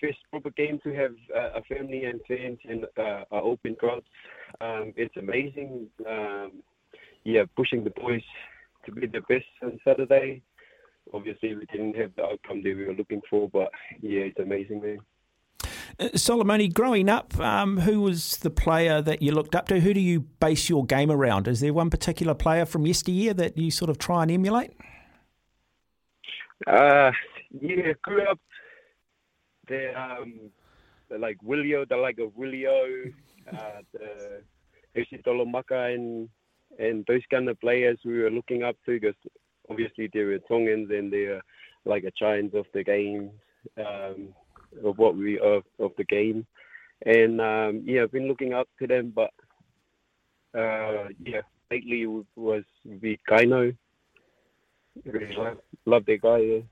first 0.00 0.18
proper 0.30 0.50
game 0.50 0.80
to 0.84 0.94
have 0.94 1.12
uh, 1.34 1.58
a 1.58 1.62
family 1.62 2.04
and 2.04 2.20
fans 2.26 2.58
and 2.68 2.84
uh, 2.98 3.24
open 3.30 3.76
crowds, 3.76 4.06
um, 4.60 4.92
it's 4.96 5.16
amazing. 5.16 5.86
Um, 6.08 6.52
yeah, 7.24 7.44
pushing 7.56 7.84
the 7.84 7.90
boys 7.90 8.22
to 8.86 8.92
be 8.92 9.06
the 9.06 9.20
best 9.22 9.44
on 9.62 9.78
Saturday. 9.84 10.42
Obviously, 11.12 11.54
we 11.54 11.66
didn't 11.66 11.96
have 11.96 12.12
the 12.16 12.22
outcome 12.22 12.62
that 12.62 12.76
we 12.76 12.86
were 12.86 12.94
looking 12.94 13.20
for, 13.28 13.48
but 13.48 13.70
yeah, 14.00 14.20
it's 14.20 14.38
amazing, 14.38 14.82
man. 14.82 14.98
Uh, 15.98 16.08
Solomoni, 16.14 16.72
growing 16.72 17.08
up, 17.08 17.38
um, 17.38 17.78
who 17.80 18.00
was 18.00 18.38
the 18.38 18.50
player 18.50 19.00
that 19.00 19.22
you 19.22 19.32
looked 19.32 19.54
up 19.54 19.68
to? 19.68 19.80
Who 19.80 19.94
do 19.94 20.00
you 20.00 20.20
base 20.20 20.68
your 20.68 20.84
game 20.84 21.10
around? 21.10 21.46
Is 21.46 21.60
there 21.60 21.72
one 21.72 21.90
particular 21.90 22.34
player 22.34 22.66
from 22.66 22.86
yesteryear 22.86 23.34
that 23.34 23.56
you 23.56 23.70
sort 23.70 23.90
of 23.90 23.98
try 23.98 24.22
and 24.22 24.30
emulate? 24.30 24.72
Uh, 26.66 27.12
yeah, 27.60 27.92
grew 28.02 28.22
up. 28.22 28.40
Um, 29.70 30.50
they're 31.08 31.18
like 31.18 31.38
Willio, 31.44 31.88
the 31.88 31.96
like 31.96 32.18
of 32.18 32.32
Willio, 32.32 33.12
uh, 33.52 33.80
the 33.92 34.42
Isitolo 34.96 35.50
Maka, 35.50 35.84
and 35.94 36.28
and 36.78 37.04
those 37.06 37.22
kind 37.30 37.48
of 37.48 37.60
players 37.60 37.98
we 38.04 38.18
were 38.18 38.30
looking 38.30 38.62
up 38.62 38.76
to 38.84 38.98
because 38.98 39.14
obviously 39.70 40.10
they 40.12 40.24
were 40.24 40.38
Tongans 40.38 40.90
and 40.90 41.12
they're 41.12 41.42
like 41.84 42.04
a 42.04 42.10
giants 42.18 42.54
of 42.54 42.66
the 42.74 42.82
game. 42.82 43.30
Um, 43.78 44.34
of 44.82 44.98
what 44.98 45.16
we 45.16 45.38
of, 45.38 45.64
of 45.78 45.92
the 45.96 46.04
game, 46.04 46.46
and 47.04 47.40
um, 47.40 47.82
yeah, 47.84 48.02
I've 48.02 48.12
been 48.12 48.28
looking 48.28 48.52
up 48.54 48.68
to 48.78 48.86
them. 48.86 49.12
But 49.14 49.30
uh, 50.58 51.08
yeah, 51.24 51.42
lately 51.70 52.06
was 52.06 52.64
the 52.84 53.18
Kaino. 53.28 53.76
Really 55.04 55.34
love, 55.34 55.58
love 55.86 56.06
that 56.06 56.22
guy. 56.22 56.62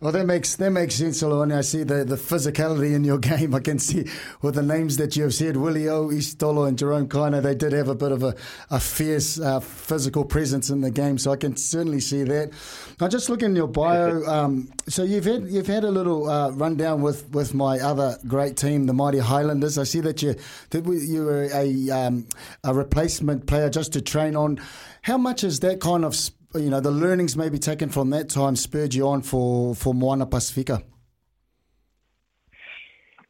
Well, 0.00 0.12
that 0.12 0.26
makes 0.26 0.54
that 0.56 0.70
makes 0.70 0.94
sense, 0.94 1.24
Aloni. 1.24 1.56
I 1.56 1.60
see 1.62 1.82
the, 1.82 2.04
the 2.04 2.14
physicality 2.14 2.94
in 2.94 3.02
your 3.02 3.18
game. 3.30 3.52
I 3.52 3.58
can 3.58 3.80
see 3.80 4.06
with 4.42 4.54
the 4.54 4.62
names 4.62 4.96
that 4.98 5.16
you 5.16 5.24
have 5.24 5.34
said, 5.34 5.56
Willie 5.56 5.88
O, 5.88 6.08
Isitolo, 6.08 6.68
and 6.68 6.78
Jerome 6.78 7.08
Kaino, 7.08 7.42
they 7.42 7.56
did 7.56 7.72
have 7.72 7.88
a 7.88 7.96
bit 7.96 8.12
of 8.12 8.22
a, 8.22 8.36
a 8.70 8.78
fierce 8.78 9.40
uh, 9.40 9.58
physical 9.58 10.24
presence 10.24 10.70
in 10.70 10.82
the 10.82 10.92
game. 10.92 11.18
So 11.18 11.32
I 11.32 11.36
can 11.36 11.56
certainly 11.56 11.98
see 11.98 12.22
that. 12.22 12.52
Now, 13.00 13.08
just 13.08 13.28
looking 13.28 13.50
in 13.50 13.56
your 13.56 13.66
bio, 13.66 14.24
um, 14.28 14.70
so 14.86 15.02
you've 15.02 15.24
had 15.24 15.48
you've 15.48 15.66
had 15.66 15.82
a 15.82 15.90
little 15.90 16.30
uh, 16.30 16.50
rundown 16.50 17.02
with, 17.02 17.28
with 17.30 17.52
my 17.52 17.80
other 17.80 18.18
great 18.28 18.56
team, 18.56 18.86
the 18.86 18.92
Mighty 18.92 19.18
Highlanders. 19.18 19.78
I 19.78 19.84
see 19.84 20.00
that 20.00 20.22
you 20.22 20.36
that 20.70 20.86
you 20.86 21.24
were 21.24 21.48
a 21.52 21.90
um, 21.90 22.28
a 22.62 22.72
replacement 22.72 23.48
player 23.48 23.68
just 23.68 23.94
to 23.94 24.00
train 24.00 24.36
on. 24.36 24.60
How 25.02 25.18
much 25.18 25.42
is 25.42 25.58
that 25.60 25.80
kind 25.80 26.04
of 26.04 26.14
you 26.54 26.70
know 26.70 26.80
the 26.80 26.90
learnings 26.90 27.36
maybe 27.36 27.58
taken 27.58 27.90
from 27.90 28.10
that 28.10 28.30
time 28.30 28.56
spurred 28.56 28.94
you 28.94 29.06
on 29.06 29.22
for 29.22 29.74
for 29.74 29.94
Moana 29.94 30.26
Pasifika? 30.26 30.82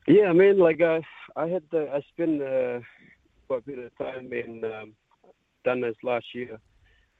Yeah, 0.06 0.26
I 0.26 0.32
mean, 0.32 0.58
like 0.58 0.80
uh, 0.80 1.00
I 1.37 1.48
had 1.48 1.64
the, 1.70 1.90
I 1.92 2.00
spent 2.12 2.40
uh, 2.40 2.80
quite 3.46 3.58
a 3.58 3.62
bit 3.62 3.78
of 3.78 3.98
time 3.98 4.32
in 4.32 4.64
um, 4.64 4.94
Dunnes 5.64 5.96
last 6.02 6.26
year, 6.34 6.58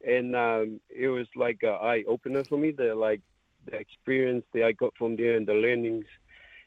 and 0.07 0.35
um, 0.37 0.81
it 0.89 1.09
was 1.09 1.27
like 1.35 1.59
an 1.63 1.77
eye 1.83 2.05
opener 2.07 2.45
for 2.45 2.59
me. 2.59 2.71
The 2.71 2.95
like 2.95 3.21
the 3.67 3.77
experience 3.77 4.45
that 4.55 4.65
I 4.65 4.73
got 4.73 4.95
from 4.97 5.17
there 5.17 5.37
and 5.37 5.47
the 5.47 5.55
learnings, 5.55 6.07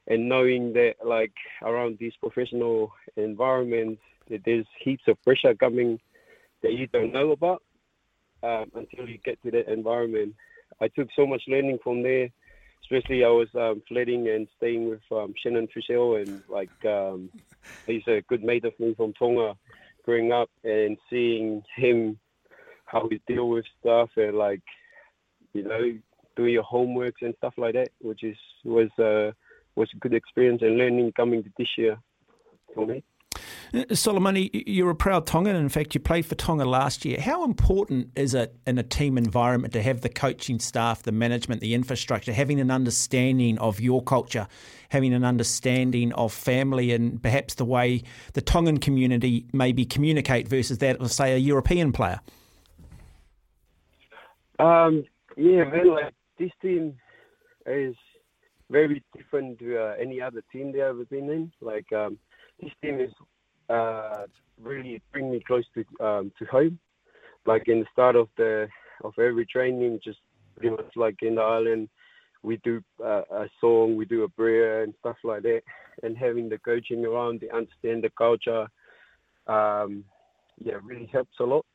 and 0.07 0.27
knowing 0.27 0.73
that 0.73 0.95
like 1.05 1.33
around 1.63 1.97
these 1.99 2.13
professional 2.19 2.91
environments, 3.15 4.01
that 4.29 4.41
there's 4.45 4.67
heaps 4.83 5.03
of 5.07 5.21
pressure 5.23 5.55
coming 5.55 5.99
that 6.61 6.73
you 6.73 6.87
don't 6.87 7.13
know 7.13 7.31
about 7.31 7.63
um, 8.43 8.71
until 8.75 9.07
you 9.07 9.17
get 9.23 9.41
to 9.43 9.51
that 9.51 9.71
environment. 9.71 10.35
I 10.79 10.87
took 10.87 11.09
so 11.15 11.25
much 11.25 11.43
learning 11.47 11.79
from 11.83 12.03
there. 12.03 12.29
Especially, 12.83 13.23
I 13.23 13.29
was 13.29 13.47
um, 13.55 13.81
flirting 13.87 14.27
and 14.27 14.47
staying 14.57 14.89
with 14.89 15.01
um, 15.11 15.33
Shannon 15.41 15.67
Frizell, 15.67 16.21
and 16.21 16.43
like 16.49 16.85
um, 16.85 17.29
he's 17.85 18.05
a 18.07 18.21
good 18.27 18.43
mate 18.43 18.65
of 18.65 18.77
me 18.79 18.93
from 18.95 19.13
Tonga, 19.13 19.55
growing 20.03 20.31
up 20.31 20.49
and 20.63 20.97
seeing 21.09 21.63
him 21.75 22.19
how 22.85 23.07
he 23.09 23.21
deal 23.27 23.47
with 23.47 23.63
stuff 23.79 24.09
and 24.17 24.37
like 24.37 24.61
you 25.53 25.63
know 25.63 25.97
doing 26.35 26.53
your 26.53 26.63
homeworks 26.63 27.21
and 27.21 27.33
stuff 27.37 27.53
like 27.57 27.75
that, 27.75 27.89
which 28.01 28.23
is 28.23 28.37
was 28.65 28.89
uh, 28.99 29.31
was 29.75 29.89
a 29.93 29.97
good 29.97 30.13
experience 30.13 30.61
and 30.61 30.77
learning 30.77 31.13
coming 31.15 31.43
to 31.43 31.49
this 31.57 31.69
year 31.77 31.97
for 32.73 32.85
me. 32.85 33.03
Uh, 33.73 33.85
Solomoni, 33.91 34.49
you're 34.67 34.89
a 34.89 34.95
proud 34.95 35.25
Tongan. 35.25 35.55
In 35.55 35.69
fact, 35.69 35.93
you 35.93 36.01
played 36.01 36.25
for 36.25 36.35
Tonga 36.35 36.65
last 36.65 37.05
year. 37.05 37.19
How 37.21 37.45
important 37.45 38.09
is 38.17 38.33
it 38.33 38.53
in 38.67 38.77
a 38.77 38.83
team 38.83 39.17
environment 39.17 39.73
to 39.73 39.81
have 39.81 40.01
the 40.01 40.09
coaching 40.09 40.59
staff, 40.59 41.03
the 41.03 41.11
management, 41.13 41.61
the 41.61 41.73
infrastructure, 41.73 42.33
having 42.33 42.59
an 42.59 42.69
understanding 42.69 43.57
of 43.59 43.79
your 43.79 44.03
culture, 44.03 44.47
having 44.89 45.13
an 45.13 45.23
understanding 45.23 46.11
of 46.13 46.33
family 46.33 46.91
and 46.91 47.23
perhaps 47.23 47.55
the 47.55 47.65
way 47.65 48.03
the 48.33 48.41
Tongan 48.41 48.77
community 48.77 49.45
maybe 49.53 49.85
communicate 49.85 50.49
versus 50.49 50.79
that 50.79 50.97
of, 50.97 51.09
say, 51.09 51.33
a 51.33 51.37
European 51.37 51.93
player? 51.93 52.19
Um, 54.59 55.05
yeah, 55.37 55.63
like 55.85 56.13
this 56.37 56.51
team 56.61 56.97
is 57.65 57.95
very 58.69 59.01
different 59.15 59.59
to 59.59 59.77
uh, 59.77 59.95
any 59.99 60.21
other 60.21 60.43
team 60.51 60.71
they 60.73 60.79
have 60.79 60.89
ever 60.89 61.05
been 61.05 61.29
in. 61.29 61.51
Like 61.61 61.91
um, 61.93 62.17
this 62.59 62.71
team 62.81 62.99
is 62.99 63.11
uh, 63.71 64.25
really 64.61 65.01
bring 65.11 65.31
me 65.31 65.41
close 65.45 65.65
to 65.75 66.05
um, 66.05 66.31
to 66.39 66.45
home. 66.45 66.79
Like 67.45 67.67
in 67.67 67.79
the 67.79 67.85
start 67.91 68.15
of 68.15 68.27
the 68.37 68.67
of 69.03 69.13
every 69.17 69.45
training, 69.45 69.99
just 70.03 70.19
pretty 70.55 70.75
much 70.75 70.91
like 70.95 71.15
in 71.21 71.35
the 71.35 71.41
island, 71.41 71.89
we 72.43 72.57
do 72.63 72.81
uh, 73.03 73.23
a 73.31 73.49
song, 73.59 73.95
we 73.95 74.05
do 74.05 74.23
a 74.23 74.29
prayer 74.29 74.83
and 74.83 74.93
stuff 74.99 75.17
like 75.23 75.43
that. 75.43 75.61
And 76.03 76.17
having 76.17 76.49
the 76.49 76.59
coaching 76.59 77.05
around, 77.05 77.41
they 77.41 77.49
understand 77.49 78.03
the 78.03 78.11
culture. 78.17 78.67
Um, 79.47 80.03
yeah, 80.59 80.75
really 80.83 81.09
helps 81.11 81.39
a 81.39 81.43
lot. 81.43 81.65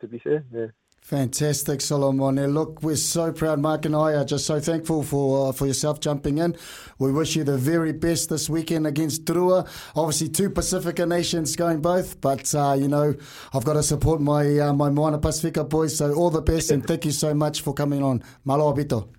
To 0.00 0.08
be 0.08 0.18
fair, 0.18 0.44
yeah. 0.52 0.66
Fantastic, 1.06 1.82
Solomon. 1.82 2.36
And 2.36 2.52
look, 2.52 2.82
we're 2.82 2.96
so 2.96 3.30
proud. 3.30 3.60
Mark 3.60 3.84
and 3.84 3.94
I 3.94 4.14
are 4.14 4.24
just 4.24 4.44
so 4.44 4.58
thankful 4.58 5.04
for 5.04 5.50
uh, 5.50 5.52
for 5.52 5.64
yourself 5.64 6.00
jumping 6.00 6.38
in. 6.38 6.56
We 6.98 7.12
wish 7.12 7.36
you 7.36 7.44
the 7.44 7.56
very 7.56 7.92
best 7.92 8.28
this 8.28 8.50
weekend 8.50 8.88
against 8.88 9.24
Drua. 9.24 9.68
Obviously, 9.94 10.30
two 10.30 10.50
Pacifica 10.50 11.06
nations 11.06 11.54
going 11.54 11.80
both, 11.80 12.20
but 12.20 12.52
uh, 12.56 12.74
you 12.76 12.88
know 12.88 13.14
I've 13.54 13.64
got 13.64 13.74
to 13.74 13.84
support 13.84 14.20
my 14.20 14.58
uh, 14.58 14.72
my 14.72 14.90
Moana 14.90 15.20
Pasifika 15.20 15.68
boys. 15.68 15.96
So 15.96 16.12
all 16.12 16.30
the 16.30 16.42
best, 16.42 16.72
and 16.72 16.84
thank 16.84 17.04
you 17.04 17.12
so 17.12 17.32
much 17.34 17.60
for 17.60 17.72
coming 17.72 18.02
on. 18.02 18.24
Malo 18.44 18.74
abito. 18.74 19.15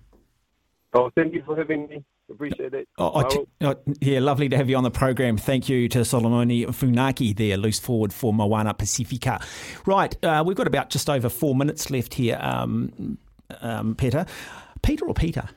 Oh, 0.94 1.10
thank 1.14 1.34
you 1.34 1.42
for 1.44 1.56
having 1.56 1.86
me. 1.88 2.04
Appreciate 2.30 2.74
it. 2.74 2.88
Oh, 2.98 3.10
oh, 3.14 3.22
t- 3.28 3.44
oh, 3.62 3.74
yeah, 4.00 4.20
lovely 4.20 4.48
to 4.48 4.56
have 4.56 4.68
you 4.68 4.76
on 4.76 4.84
the 4.84 4.90
program. 4.90 5.36
Thank 5.36 5.68
you 5.68 5.88
to 5.90 6.00
Solomoni 6.00 6.66
Funaki 6.66 7.34
there, 7.36 7.56
loose 7.56 7.78
forward 7.78 8.12
for 8.12 8.32
Moana 8.32 8.74
Pasifika. 8.74 9.42
Right, 9.86 10.16
uh, 10.24 10.42
we've 10.46 10.56
got 10.56 10.66
about 10.66 10.90
just 10.90 11.08
over 11.10 11.28
four 11.28 11.54
minutes 11.54 11.90
left 11.90 12.14
here, 12.14 12.38
um, 12.40 13.18
um, 13.60 13.94
Peter. 13.94 14.26
Peter 14.82 15.06
or 15.06 15.14
Peter? 15.14 15.48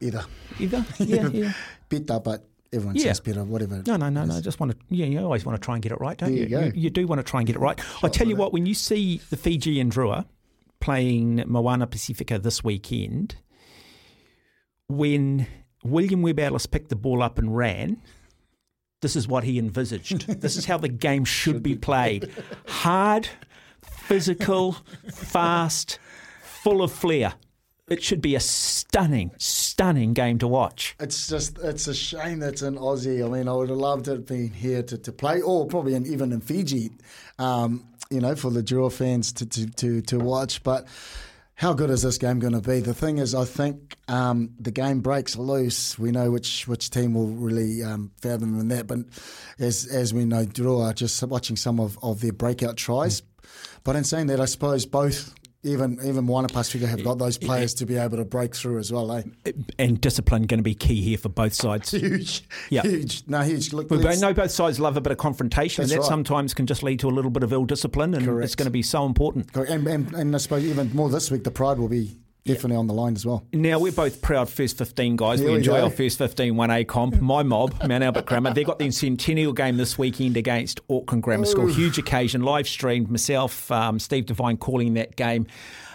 Either. 0.00 0.24
Either? 0.60 0.84
Yeah, 0.98 1.28
yeah. 1.28 1.52
Peter, 1.88 2.18
but 2.20 2.44
everyone 2.72 2.96
Yeah. 2.96 3.04
says 3.04 3.20
Peter, 3.20 3.42
whatever. 3.44 3.82
No, 3.86 3.96
no, 3.96 4.08
no, 4.08 4.22
it 4.22 4.26
no. 4.26 4.34
is. 4.36 4.42
Just 4.42 4.58
want 4.60 4.72
to, 4.72 4.78
yeah, 4.90 5.06
you 5.06 5.18
always 5.20 5.44
want 5.44 5.60
to 5.60 5.64
try 5.64 5.74
and 5.74 5.82
get 5.82 5.92
it 5.92 6.00
right, 6.00 6.16
don't 6.16 6.30
There 6.30 6.38
you? 6.38 6.44
you 6.44 6.70
go. 6.70 6.72
You, 6.74 6.90
do 6.90 7.06
want 7.06 7.18
to 7.20 7.22
try 7.24 7.40
and 7.40 7.46
get 7.46 7.56
it 7.56 7.60
right. 7.60 7.78
I 8.04 8.08
tell 8.08 8.28
you 8.28 8.36
what, 8.36 8.52
when 8.52 8.66
you 8.66 8.74
see 8.74 9.20
the 9.30 9.36
Fijian 9.36 9.90
Drua 9.90 10.26
playing 10.80 11.42
Moana 11.46 11.86
Pasifika 11.86 12.42
this 12.42 12.62
weekend, 12.62 13.36
when 14.88 15.46
William 15.82 16.22
Webb 16.22 16.38
Ellis 16.38 16.66
picked 16.66 16.88
the 16.88 16.96
ball 16.96 17.22
up 17.22 17.38
and 17.38 17.56
ran, 17.56 18.00
this 19.02 19.16
is 19.16 19.28
what 19.28 19.44
he 19.44 19.58
envisaged. 19.58 20.26
this 20.40 20.56
is 20.56 20.64
how 20.64 20.78
the 20.78 20.88
game 20.88 21.24
should 21.24 21.62
be 21.62 21.76
played 21.76 22.30
hard, 22.66 23.28
physical, 23.82 24.72
fast, 25.12 25.98
full 26.42 26.82
of 26.82 26.92
flair. 26.92 27.34
It 27.86 28.02
should 28.02 28.22
be 28.22 28.34
a 28.34 28.40
stunning, 28.40 29.32
stunning 29.36 30.14
game 30.14 30.38
to 30.38 30.48
watch. 30.48 30.96
It's 30.98 31.28
just 31.28 31.58
it's 31.58 31.86
a 31.86 31.92
shame 31.92 32.38
that's 32.38 32.62
in 32.62 32.76
Aussie. 32.76 33.22
I 33.22 33.28
mean, 33.28 33.46
I 33.46 33.52
would 33.52 33.68
have 33.68 33.76
loved 33.76 34.08
it 34.08 34.26
being 34.26 34.50
here 34.50 34.82
to, 34.84 34.96
to 34.96 35.12
play, 35.12 35.42
or 35.42 35.66
probably 35.66 35.94
in, 35.94 36.06
even 36.06 36.32
in 36.32 36.40
Fiji, 36.40 36.92
um, 37.38 37.84
you 38.08 38.20
know, 38.20 38.34
for 38.34 38.50
the 38.50 38.62
Drua 38.62 38.90
fans 38.90 39.34
to, 39.34 39.44
to, 39.44 39.66
to, 39.72 40.00
to 40.00 40.18
watch. 40.18 40.62
But 40.62 40.86
how 41.56 41.72
good 41.72 41.90
is 41.90 42.02
this 42.02 42.18
game 42.18 42.40
going 42.40 42.52
to 42.52 42.60
be? 42.60 42.80
The 42.80 42.94
thing 42.94 43.18
is, 43.18 43.34
I 43.34 43.44
think 43.44 43.96
um, 44.08 44.50
the 44.58 44.72
game 44.72 45.00
breaks 45.00 45.36
loose. 45.36 45.98
We 45.98 46.10
know 46.10 46.30
which 46.30 46.66
which 46.66 46.90
team 46.90 47.14
will 47.14 47.28
really 47.28 47.82
um, 47.82 48.10
fathom 48.20 48.58
in 48.58 48.68
that. 48.68 48.86
But 48.86 49.00
as 49.58 49.86
as 49.86 50.12
we 50.12 50.24
know, 50.24 50.44
Drua, 50.44 50.94
just 50.94 51.22
watching 51.22 51.56
some 51.56 51.78
of, 51.78 51.98
of 52.02 52.20
their 52.20 52.32
breakout 52.32 52.76
tries. 52.76 53.22
But 53.84 53.94
in 53.96 54.04
saying 54.04 54.26
that, 54.28 54.40
I 54.40 54.46
suppose 54.46 54.84
both. 54.84 55.34
Even 55.64 55.98
even 56.04 56.26
Pacifica 56.26 56.86
have 56.86 57.02
got 57.02 57.18
those 57.18 57.38
players 57.38 57.72
to 57.74 57.86
be 57.86 57.96
able 57.96 58.18
to 58.18 58.24
break 58.24 58.54
through 58.54 58.78
as 58.78 58.92
well, 58.92 59.10
eh? 59.12 59.22
And 59.78 60.00
discipline 60.00 60.42
going 60.44 60.58
to 60.58 60.62
be 60.64 60.74
key 60.74 61.00
here 61.00 61.16
for 61.18 61.30
both 61.30 61.54
sides. 61.54 61.90
Huge, 62.04 62.44
Yeah. 62.70 62.82
huge, 62.82 63.22
no, 63.26 63.40
huge. 63.40 63.72
Look, 63.72 63.90
We 63.90 63.96
let's- 63.96 64.20
know 64.20 64.34
both 64.34 64.50
sides 64.50 64.78
love 64.78 64.96
a 64.96 65.00
bit 65.00 65.12
of 65.12 65.18
confrontation, 65.18 65.82
and 65.82 65.90
that 65.90 65.98
right. 65.98 66.04
sometimes 66.06 66.52
can 66.54 66.66
just 66.66 66.82
lead 66.82 67.00
to 67.00 67.08
a 67.08 67.10
little 67.10 67.30
bit 67.30 67.42
of 67.42 67.52
ill 67.52 67.64
discipline, 67.64 68.14
and 68.14 68.24
Correct. 68.24 68.44
it's 68.44 68.54
going 68.54 68.66
to 68.66 68.70
be 68.70 68.82
so 68.82 69.06
important. 69.06 69.54
And, 69.56 69.86
and, 69.86 70.12
and 70.14 70.34
I 70.34 70.38
suppose 70.38 70.64
even 70.64 70.94
more 70.94 71.08
this 71.08 71.30
week, 71.30 71.44
the 71.44 71.50
pride 71.50 71.78
will 71.78 71.88
be 71.88 72.16
definitely 72.44 72.76
on 72.76 72.86
the 72.86 72.94
line 72.94 73.14
as 73.14 73.24
well. 73.24 73.42
Now, 73.52 73.78
we're 73.78 73.92
both 73.92 74.20
proud 74.20 74.48
first 74.48 74.76
15 74.76 75.16
guys. 75.16 75.40
Here 75.40 75.50
we 75.50 75.56
enjoy 75.56 75.78
go. 75.78 75.84
our 75.84 75.90
first 75.90 76.18
15 76.18 76.54
1A 76.54 76.86
comp. 76.86 77.20
My 77.20 77.42
mob, 77.42 77.74
Mount 77.86 78.04
Albert 78.04 78.26
Grammar, 78.26 78.52
they've 78.52 78.66
got 78.66 78.78
the 78.78 78.90
centennial 78.90 79.52
game 79.52 79.76
this 79.76 79.96
weekend 79.96 80.36
against 80.36 80.80
Auckland 80.90 81.22
Grammar 81.22 81.46
School. 81.46 81.66
Huge 81.66 81.98
occasion, 81.98 82.42
live 82.42 82.68
streamed. 82.68 83.10
Myself, 83.10 83.70
um, 83.72 83.98
Steve 83.98 84.26
Devine 84.26 84.58
calling 84.58 84.94
that 84.94 85.16
game. 85.16 85.46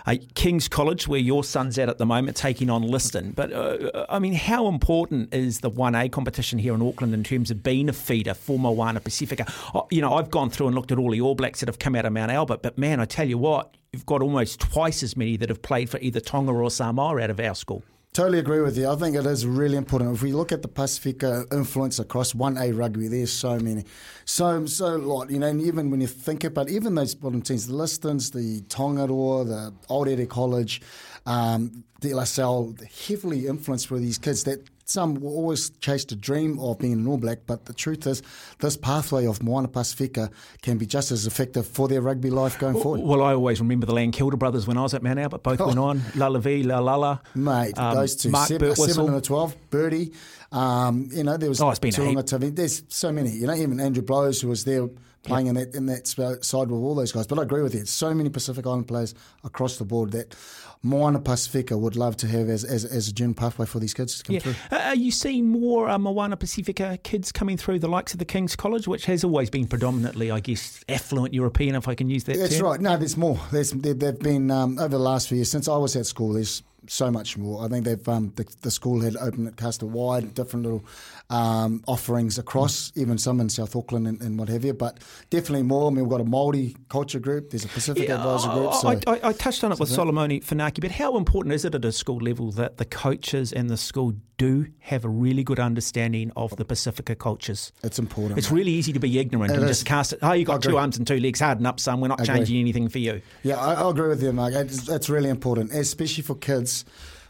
Uh, 0.09 0.15
King's 0.33 0.67
College, 0.67 1.07
where 1.07 1.19
your 1.19 1.43
son's 1.43 1.77
at 1.77 1.87
at 1.87 1.99
the 1.99 2.05
moment, 2.05 2.35
taking 2.35 2.67
on 2.69 2.81
Liston. 2.81 3.31
But, 3.31 3.53
uh, 3.53 4.05
I 4.09 4.17
mean, 4.17 4.33
how 4.33 4.67
important 4.67 5.31
is 5.31 5.59
the 5.59 5.69
1A 5.69 6.11
competition 6.11 6.57
here 6.57 6.73
in 6.73 6.81
Auckland 6.81 7.13
in 7.13 7.23
terms 7.23 7.51
of 7.51 7.61
being 7.61 7.89
a 7.89 7.93
feeder 7.93 8.33
for 8.33 8.57
Moana 8.57 9.01
Pasifika? 9.01 9.47
Uh, 9.75 9.83
you 9.91 10.01
know, 10.01 10.15
I've 10.15 10.31
gone 10.31 10.49
through 10.49 10.65
and 10.65 10.75
looked 10.75 10.91
at 10.91 10.97
all 10.97 11.11
the 11.11 11.21
All 11.21 11.35
Blacks 11.35 11.59
that 11.59 11.69
have 11.69 11.77
come 11.77 11.95
out 11.95 12.05
of 12.05 12.13
Mount 12.13 12.31
Albert, 12.31 12.63
but 12.63 12.75
man, 12.75 12.99
I 12.99 13.05
tell 13.05 13.27
you 13.27 13.37
what, 13.37 13.77
you've 13.93 14.07
got 14.07 14.23
almost 14.23 14.59
twice 14.59 15.03
as 15.03 15.15
many 15.15 15.37
that 15.37 15.49
have 15.49 15.61
played 15.61 15.91
for 15.91 15.99
either 15.99 16.19
Tonga 16.19 16.53
or 16.53 16.71
Samoa 16.71 17.21
out 17.21 17.29
of 17.29 17.39
our 17.39 17.53
school. 17.53 17.83
Totally 18.11 18.39
agree 18.39 18.59
with 18.61 18.75
you. 18.75 18.89
I 18.89 18.95
think 18.95 19.15
it 19.15 19.25
is 19.27 19.45
really 19.45 19.77
important. 19.77 20.15
If 20.15 20.23
we 20.23 20.33
look 20.33 20.51
at 20.51 20.63
the 20.63 20.67
Pacifica 20.67 21.45
influence 21.51 21.99
across 21.99 22.33
1A 22.33 22.75
rugby, 22.75 23.07
there's 23.07 23.31
so 23.31 23.59
many. 23.59 23.85
So, 24.25 24.65
so 24.65 24.95
lot, 24.95 25.29
you 25.29 25.37
know, 25.37 25.45
and 25.45 25.61
even 25.61 25.91
when 25.91 26.01
you 26.01 26.07
think 26.07 26.43
about 26.43 26.69
even 26.69 26.95
those 26.95 27.13
bottom 27.13 27.43
teams, 27.43 27.67
the 27.67 27.75
Listons, 27.75 28.31
the 28.31 28.61
Tangaroa, 28.61 29.45
the 29.45 29.73
Aorere 29.91 30.25
College, 30.25 30.81
um, 31.27 31.83
the 32.01 32.09
LSL, 32.09 32.83
heavily 33.07 33.45
influenced 33.45 33.91
with 33.91 34.01
these 34.01 34.17
kids 34.17 34.43
that 34.45 34.67
some 34.89 35.15
will 35.15 35.31
always 35.33 35.69
chase 35.81 36.03
the 36.05 36.15
dream 36.15 36.59
of 36.59 36.79
being 36.79 36.93
an 36.93 37.07
All 37.07 37.17
Black, 37.17 37.39
but 37.45 37.65
the 37.65 37.73
truth 37.73 38.07
is, 38.07 38.21
this 38.59 38.75
pathway 38.75 39.25
of 39.27 39.43
Moana 39.43 39.67
Pasifika 39.67 40.31
can 40.61 40.77
be 40.77 40.85
just 40.85 41.11
as 41.11 41.27
effective 41.27 41.67
for 41.67 41.87
their 41.87 42.01
rugby 42.01 42.29
life 42.29 42.57
going 42.59 42.79
forward. 42.81 43.01
Well, 43.01 43.21
I 43.21 43.33
always 43.33 43.59
remember 43.59 43.85
the 43.85 43.93
Lankilda 43.93 44.37
brothers 44.39 44.67
when 44.67 44.77
I 44.77 44.81
was 44.81 44.93
at 44.93 45.03
Mount 45.03 45.19
Albert. 45.19 45.43
Both 45.43 45.59
went 45.59 45.79
on. 45.79 46.01
Lala 46.15 46.39
V, 46.39 46.63
La 46.63 46.79
Lala. 46.79 47.21
Mate, 47.35 47.77
Um, 47.77 47.95
those 47.95 48.15
two, 48.15 48.29
Mark 48.29 48.47
seven, 48.47 48.75
seven 48.75 49.07
and 49.07 49.15
a 49.17 49.21
twelve, 49.21 49.55
Birdie. 49.69 50.11
Um, 50.51 51.09
you 51.11 51.23
know, 51.23 51.37
there 51.37 51.49
was 51.49 51.61
Oh, 51.61 51.69
it's 51.69 51.79
been 51.79 51.89
a 51.89 51.93
two 51.93 52.05
on 52.07 52.15
the 52.15 52.23
TV. 52.23 52.55
There's 52.55 52.83
so 52.89 53.11
many. 53.11 53.29
You 53.31 53.47
know, 53.47 53.53
even 53.53 53.79
Andrew 53.79 54.01
Blowers, 54.03 54.41
who 54.41 54.47
was 54.47 54.63
there 54.65 54.89
playing 55.23 55.47
in 55.47 55.55
that 55.55 55.75
in 55.75 55.85
that 55.87 56.07
side 56.07 56.69
with 56.71 56.79
all 56.81 56.95
those 56.95 57.11
guys. 57.11 57.27
But 57.27 57.39
I 57.39 57.43
agree 57.43 57.61
with 57.61 57.75
you. 57.75 57.85
So 57.85 58.13
many 58.13 58.29
Pacific 58.29 58.65
Island 58.65 58.87
players 58.87 59.13
across 59.43 59.77
the 59.77 59.85
board 59.85 60.11
that 60.11 60.35
Moana 60.81 61.19
Pasifika 61.19 61.77
would 61.77 61.95
love 61.97 62.15
to 62.17 62.27
have 62.27 62.47
as 62.49 62.63
as, 62.63 62.85
as 62.85 63.09
a 63.09 63.13
gym 63.13 63.33
pathway 63.33 63.65
for 63.65 63.79
these 63.79 63.93
kids 63.93 64.17
to 64.19 64.23
come 64.23 64.35
Yeah. 64.35 64.39
through. 64.39 64.55
Uh, 64.71 64.81
Are 64.81 64.95
you 64.95 65.11
seeing 65.11 65.47
more 65.47 65.89
uh, 65.89 65.97
Moana 65.99 66.37
Pasifika 66.37 67.01
kids 67.03 67.31
coming 67.31 67.57
through 67.57 67.79
the 67.79 67.89
likes 67.89 68.13
of 68.13 68.19
the 68.19 68.25
King's 68.25 68.55
College, 68.55 68.87
which 68.87 69.05
has 69.05 69.23
always 69.23 69.49
been 69.49 69.67
predominantly, 69.67 70.31
I 70.31 70.39
guess, 70.39 70.81
affluent 70.87 71.33
European, 71.33 71.75
if 71.75 71.87
I 71.87 71.95
can 71.95 72.09
use 72.09 72.23
that 72.25 72.37
That's 72.37 72.57
term? 72.57 72.65
right. 72.67 72.79
No, 72.79 72.95
there's 72.97 73.17
more. 73.17 73.39
There's 73.51 73.71
there, 73.71 73.93
they've 73.93 74.17
been 74.19 74.49
um, 74.51 74.79
over 74.79 74.89
the 74.89 74.99
last 74.99 75.27
few 75.27 75.35
years 75.37 75.51
since 75.51 75.67
I 75.67 75.75
was 75.77 75.95
at 75.97 76.05
school. 76.05 76.33
There's 76.33 76.63
so 76.87 77.11
much 77.11 77.37
more. 77.37 77.63
I 77.63 77.67
think 77.67 77.85
they've 77.85 78.07
um, 78.09 78.33
the, 78.35 78.45
the 78.61 78.71
school 78.71 79.01
had 79.01 79.15
opened 79.17 79.47
it, 79.47 79.57
cast 79.57 79.81
a 79.81 79.85
wide 79.85 80.33
different 80.33 80.63
little 80.63 80.85
um, 81.29 81.83
offerings 81.87 82.37
across, 82.37 82.91
even 82.95 83.17
some 83.17 83.39
in 83.39 83.49
South 83.49 83.75
Auckland 83.75 84.07
and, 84.07 84.21
and 84.21 84.39
what 84.39 84.49
have 84.49 84.63
you. 84.65 84.73
But 84.73 84.99
definitely 85.29 85.63
more. 85.63 85.87
I 85.87 85.93
mean, 85.93 86.03
we've 86.05 86.09
got 86.09 86.21
a 86.21 86.25
Māori 86.29 86.75
culture 86.89 87.19
group. 87.19 87.51
There's 87.51 87.65
a 87.65 87.69
Pacific 87.69 88.09
advisor 88.09 88.49
group. 88.49 88.73
So 88.73 88.87
I, 88.89 88.99
I, 89.07 89.19
I 89.29 89.33
touched 89.33 89.63
on 89.63 89.71
it 89.71 89.79
with 89.79 89.89
Solomoni 89.89 90.43
Funaki, 90.43 90.81
but 90.81 90.91
how 90.91 91.17
important 91.17 91.53
is 91.53 91.65
it 91.65 91.75
at 91.75 91.85
a 91.85 91.91
school 91.91 92.17
level 92.17 92.51
that 92.53 92.77
the 92.77 92.85
coaches 92.85 93.53
and 93.53 93.69
the 93.69 93.77
school 93.77 94.13
do 94.37 94.65
have 94.79 95.03
a 95.03 95.09
really 95.09 95.43
good 95.43 95.59
understanding 95.59 96.31
of 96.37 96.55
the 96.55 96.63
Pacifica 96.63 97.13
cultures? 97.15 97.73
it's 97.83 97.99
important. 97.99 98.37
It's 98.37 98.51
really 98.51 98.71
easy 98.71 98.93
to 98.93 98.99
be 98.99 99.19
ignorant 99.19 99.51
It 99.51 99.55
and 99.55 99.63
is. 99.63 99.79
just 99.79 99.85
cast 99.85 100.13
it. 100.13 100.19
Oh, 100.21 100.31
you 100.31 100.45
got 100.45 100.61
two 100.61 100.77
arms 100.77 100.97
and 100.97 101.05
two 101.05 101.19
legs. 101.19 101.39
Harden 101.39 101.65
up, 101.65 101.79
son. 101.79 101.99
We're 101.99 102.07
not 102.07 102.23
changing 102.23 102.57
anything 102.59 102.87
for 102.87 102.99
you. 102.99 103.21
Yeah, 103.43 103.57
I, 103.57 103.73
I 103.73 103.89
agree 103.89 104.07
with 104.07 104.23
you, 104.23 104.31
Mark. 104.31 104.53
It's, 104.53 104.87
it's 104.87 105.09
really 105.09 105.29
important, 105.29 105.73
especially 105.73 106.23
for 106.23 106.35
kids 106.35 106.68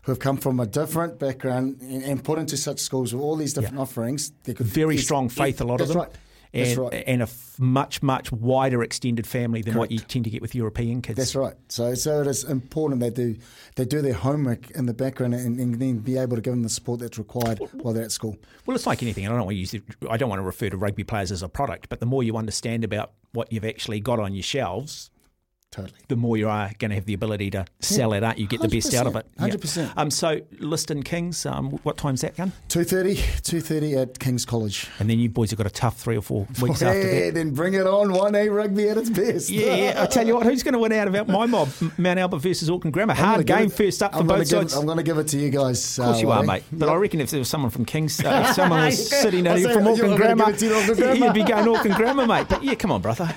who 0.03 0.11
have 0.11 0.19
come 0.19 0.37
from 0.37 0.59
a 0.59 0.65
different 0.65 1.19
background 1.19 1.81
and, 1.81 2.03
and 2.03 2.23
put 2.23 2.39
into 2.39 2.57
such 2.57 2.79
schools 2.79 3.13
with 3.13 3.21
all 3.21 3.35
these 3.35 3.53
different 3.53 3.79
offerings. 3.79 4.31
They 4.43 4.53
could 4.53 4.65
Very 4.65 4.97
strong 4.97 5.29
faith, 5.29 5.61
a 5.61 5.65
lot 5.65 5.81
of 5.81 5.87
them. 5.87 5.97
Right. 5.97 6.11
That's 6.53 6.71
and, 6.71 6.79
right. 6.79 7.03
and 7.05 7.21
a 7.21 7.23
f- 7.23 7.59
much, 7.59 8.01
much 8.01 8.31
wider 8.31 8.81
extended 8.81 9.27
family 9.27 9.61
than 9.61 9.75
what 9.75 9.91
you 9.91 9.99
tend 9.99 10.25
to 10.25 10.31
get 10.31 10.41
with 10.41 10.55
European 10.55 11.01
kids. 11.01 11.17
That's 11.17 11.35
right. 11.35 11.53
So, 11.67 11.93
so 11.93 12.21
it 12.21 12.27
is 12.27 12.43
important 12.43 13.01
they 13.01 13.11
do 13.11 13.35
they 13.75 13.85
do 13.85 14.01
their 14.01 14.13
homework 14.13 14.71
in 14.71 14.87
the 14.87 14.93
background 14.93 15.35
and, 15.35 15.59
and 15.59 15.75
then 15.75 15.99
be 15.99 16.17
able 16.17 16.35
to 16.37 16.41
give 16.41 16.53
them 16.53 16.63
the 16.63 16.69
support 16.69 17.01
that's 17.01 17.19
required 17.19 17.59
while 17.73 17.93
they're 17.93 18.03
at 18.03 18.11
school. 18.11 18.35
Well, 18.65 18.75
it's 18.75 18.87
like 18.87 19.03
anything. 19.03 19.27
I 19.27 19.29
don't 19.29 19.45
want 19.45 19.49
to 19.49 19.55
use. 19.55 19.75
I 20.09 20.17
don't 20.17 20.29
want 20.29 20.39
to 20.39 20.43
refer 20.43 20.69
to 20.69 20.77
rugby 20.77 21.03
players 21.03 21.31
as 21.31 21.43
a 21.43 21.49
product, 21.49 21.87
but 21.89 21.99
the 21.99 22.07
more 22.07 22.23
you 22.23 22.35
understand 22.35 22.83
about 22.83 23.11
what 23.33 23.53
you've 23.53 23.65
actually 23.65 23.99
got 23.99 24.19
on 24.19 24.33
your 24.33 24.43
shelves, 24.43 25.11
Totally. 25.71 25.99
the 26.07 26.15
more 26.15 26.35
you 26.35 26.49
are 26.49 26.71
going 26.79 26.89
to 26.89 26.95
have 26.95 27.05
the 27.05 27.13
ability 27.13 27.51
to 27.51 27.63
sell 27.79 28.13
it 28.13 28.23
out. 28.23 28.39
You 28.39 28.47
get 28.47 28.59
the 28.59 28.67
best 28.67 28.91
out 28.95 29.05
of 29.05 29.15
it. 29.15 29.27
100%. 29.37 29.93
Um, 29.97 30.09
so, 30.09 30.41
Liston 30.59 31.03
Kings. 31.03 31.45
Um, 31.45 31.71
what 31.83 31.95
time's 31.95 32.21
that 32.21 32.35
gun? 32.35 32.53
2.30, 32.69 33.15
2.30 33.43 34.01
at 34.01 34.17
King's 34.19 34.45
College. 34.45 34.87
And 34.97 35.07
then 35.07 35.19
you 35.19 35.29
boys 35.29 35.51
have 35.51 35.57
got 35.57 35.67
a 35.67 35.69
tough 35.69 35.97
three 35.97 36.17
or 36.17 36.23
four 36.23 36.47
weeks 36.59 36.81
after 36.81 36.97
Yeah, 36.99 37.25
that. 37.25 37.33
then 37.35 37.53
bring 37.53 37.75
it 37.75 37.85
on. 37.85 38.07
1A 38.09 38.53
rugby 38.55 38.89
at 38.89 38.97
its 38.97 39.11
best. 39.11 39.49
Yeah, 39.51 39.75
yeah. 39.75 40.01
I 40.03 40.07
tell 40.07 40.25
you 40.25 40.33
what, 40.35 40.45
who's 40.47 40.63
going 40.63 40.73
to 40.73 40.79
win 40.79 40.91
out 40.91 41.07
of 41.13 41.27
my 41.27 41.45
mob? 41.45 41.69
Mount 41.99 42.17
Albert 42.19 42.39
versus 42.39 42.67
Auckland 42.69 42.93
Grammar. 42.93 43.13
Hard 43.13 43.45
game 43.45 43.67
it- 43.67 43.73
first 43.73 44.01
up 44.01 44.13
for 44.15 44.23
both 44.23 44.47
sides. 44.47 44.73
I'm 44.73 44.85
going 44.87 44.97
to 44.97 45.03
give 45.03 45.19
it 45.19 45.27
to 45.27 45.37
you 45.37 45.51
guys. 45.51 45.99
Of 45.99 46.05
course 46.05 46.21
you 46.21 46.31
are, 46.31 46.41
mate. 46.43 46.63
But 46.71 46.89
I 46.89 46.95
reckon 46.95 47.21
if 47.21 47.29
there 47.29 47.39
was 47.39 47.47
someone 47.49 47.69
from 47.69 47.85
Kings, 47.85 48.19
uh, 48.23 48.51
someone 48.53 48.85
was 48.85 49.09
sitting 49.09 49.41
in 49.41 49.47
I'll 49.49 49.57
here 49.57 49.67
say 49.67 49.73
from 49.75 49.87
Auckland 49.87 50.17
Grammar, 50.17 50.51
give 50.53 50.63
you, 50.63 50.73
Auckland 50.75 50.97
Grammar. 50.99 51.25
you'd 51.27 51.33
be 51.35 51.43
going 51.43 51.67
Auckland 51.67 51.95
Grammar, 51.95 52.25
mate. 52.25 52.47
But 52.49 52.63
yeah, 52.63 52.73
come 52.73 52.91
on, 52.91 53.01
brother. 53.03 53.31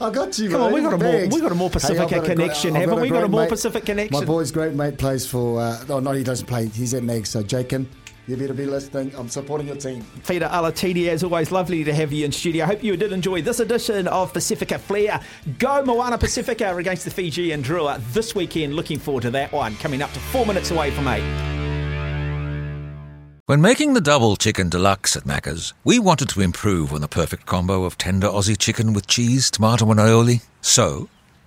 I 0.00 0.10
got 0.10 0.38
you. 0.38 0.48
Come 0.50 0.62
on, 0.62 0.72
we 0.72 0.80
got 0.80 0.94
a 0.94 0.98
more- 0.98 1.28
we 1.28 1.40
got 1.40 1.52
a 1.52 1.54
more 1.54 1.70
Pacifica 1.74 2.00
got 2.02 2.12
a 2.12 2.18
great- 2.20 2.30
connection, 2.38 2.76
I've 2.76 2.82
haven't 2.88 3.00
we? 3.00 3.10
Got 3.10 3.24
a 3.24 3.28
more 3.28 3.42
mate. 3.42 3.50
Pacific 3.50 3.84
connection. 3.84 4.18
My 4.18 4.24
boy's 4.24 4.50
great 4.50 4.74
mate 4.74 4.96
plays 4.98 5.26
for. 5.26 5.60
Uh, 5.60 5.84
oh 5.88 6.00
no, 6.00 6.12
he 6.12 6.24
doesn't 6.24 6.46
play. 6.46 6.68
He's 6.68 6.94
at 6.94 7.02
Nags. 7.02 7.28
So 7.30 7.42
Jakin, 7.42 7.88
You 8.26 8.38
better 8.38 8.54
be 8.54 8.64
listening. 8.64 9.12
I'm 9.18 9.28
supporting 9.28 9.66
your 9.66 9.76
team. 9.76 10.02
Pita 10.26 10.48
Alatini, 10.48 11.08
as 11.08 11.22
always, 11.22 11.52
lovely 11.52 11.84
to 11.84 11.92
have 11.92 12.10
you 12.10 12.24
in 12.24 12.32
studio. 12.32 12.64
I 12.64 12.68
hope 12.68 12.82
you 12.82 12.96
did 12.96 13.12
enjoy 13.12 13.42
this 13.42 13.60
edition 13.60 14.08
of 14.08 14.32
Pacifica 14.32 14.78
Flair. 14.78 15.20
Go 15.58 15.84
Moana 15.84 16.16
Pasifika 16.16 16.74
against 16.78 17.04
the 17.04 17.10
Fijian 17.10 17.62
Drua 17.62 18.00
this 18.14 18.34
weekend. 18.34 18.74
Looking 18.76 18.98
forward 18.98 19.22
to 19.24 19.30
that 19.32 19.52
one. 19.52 19.76
Coming 19.76 20.00
up 20.00 20.10
to 20.12 20.20
four 20.20 20.46
minutes 20.46 20.70
away 20.70 20.90
from 20.90 21.06
eight. 21.08 21.22
When 23.46 23.60
making 23.60 23.92
the 23.92 24.00
double 24.00 24.36
chicken 24.36 24.70
deluxe 24.70 25.16
at 25.16 25.24
Macca's, 25.24 25.74
we 25.84 25.98
wanted 25.98 26.30
to 26.30 26.40
improve 26.40 26.94
on 26.94 27.02
the 27.02 27.08
perfect 27.08 27.44
combo 27.44 27.84
of 27.84 27.98
tender 27.98 28.26
Aussie 28.26 28.56
chicken 28.56 28.94
with 28.94 29.06
cheese, 29.06 29.50
tomato, 29.50 29.90
and 29.90 30.00
aioli. 30.00 30.40
So, 30.62 31.10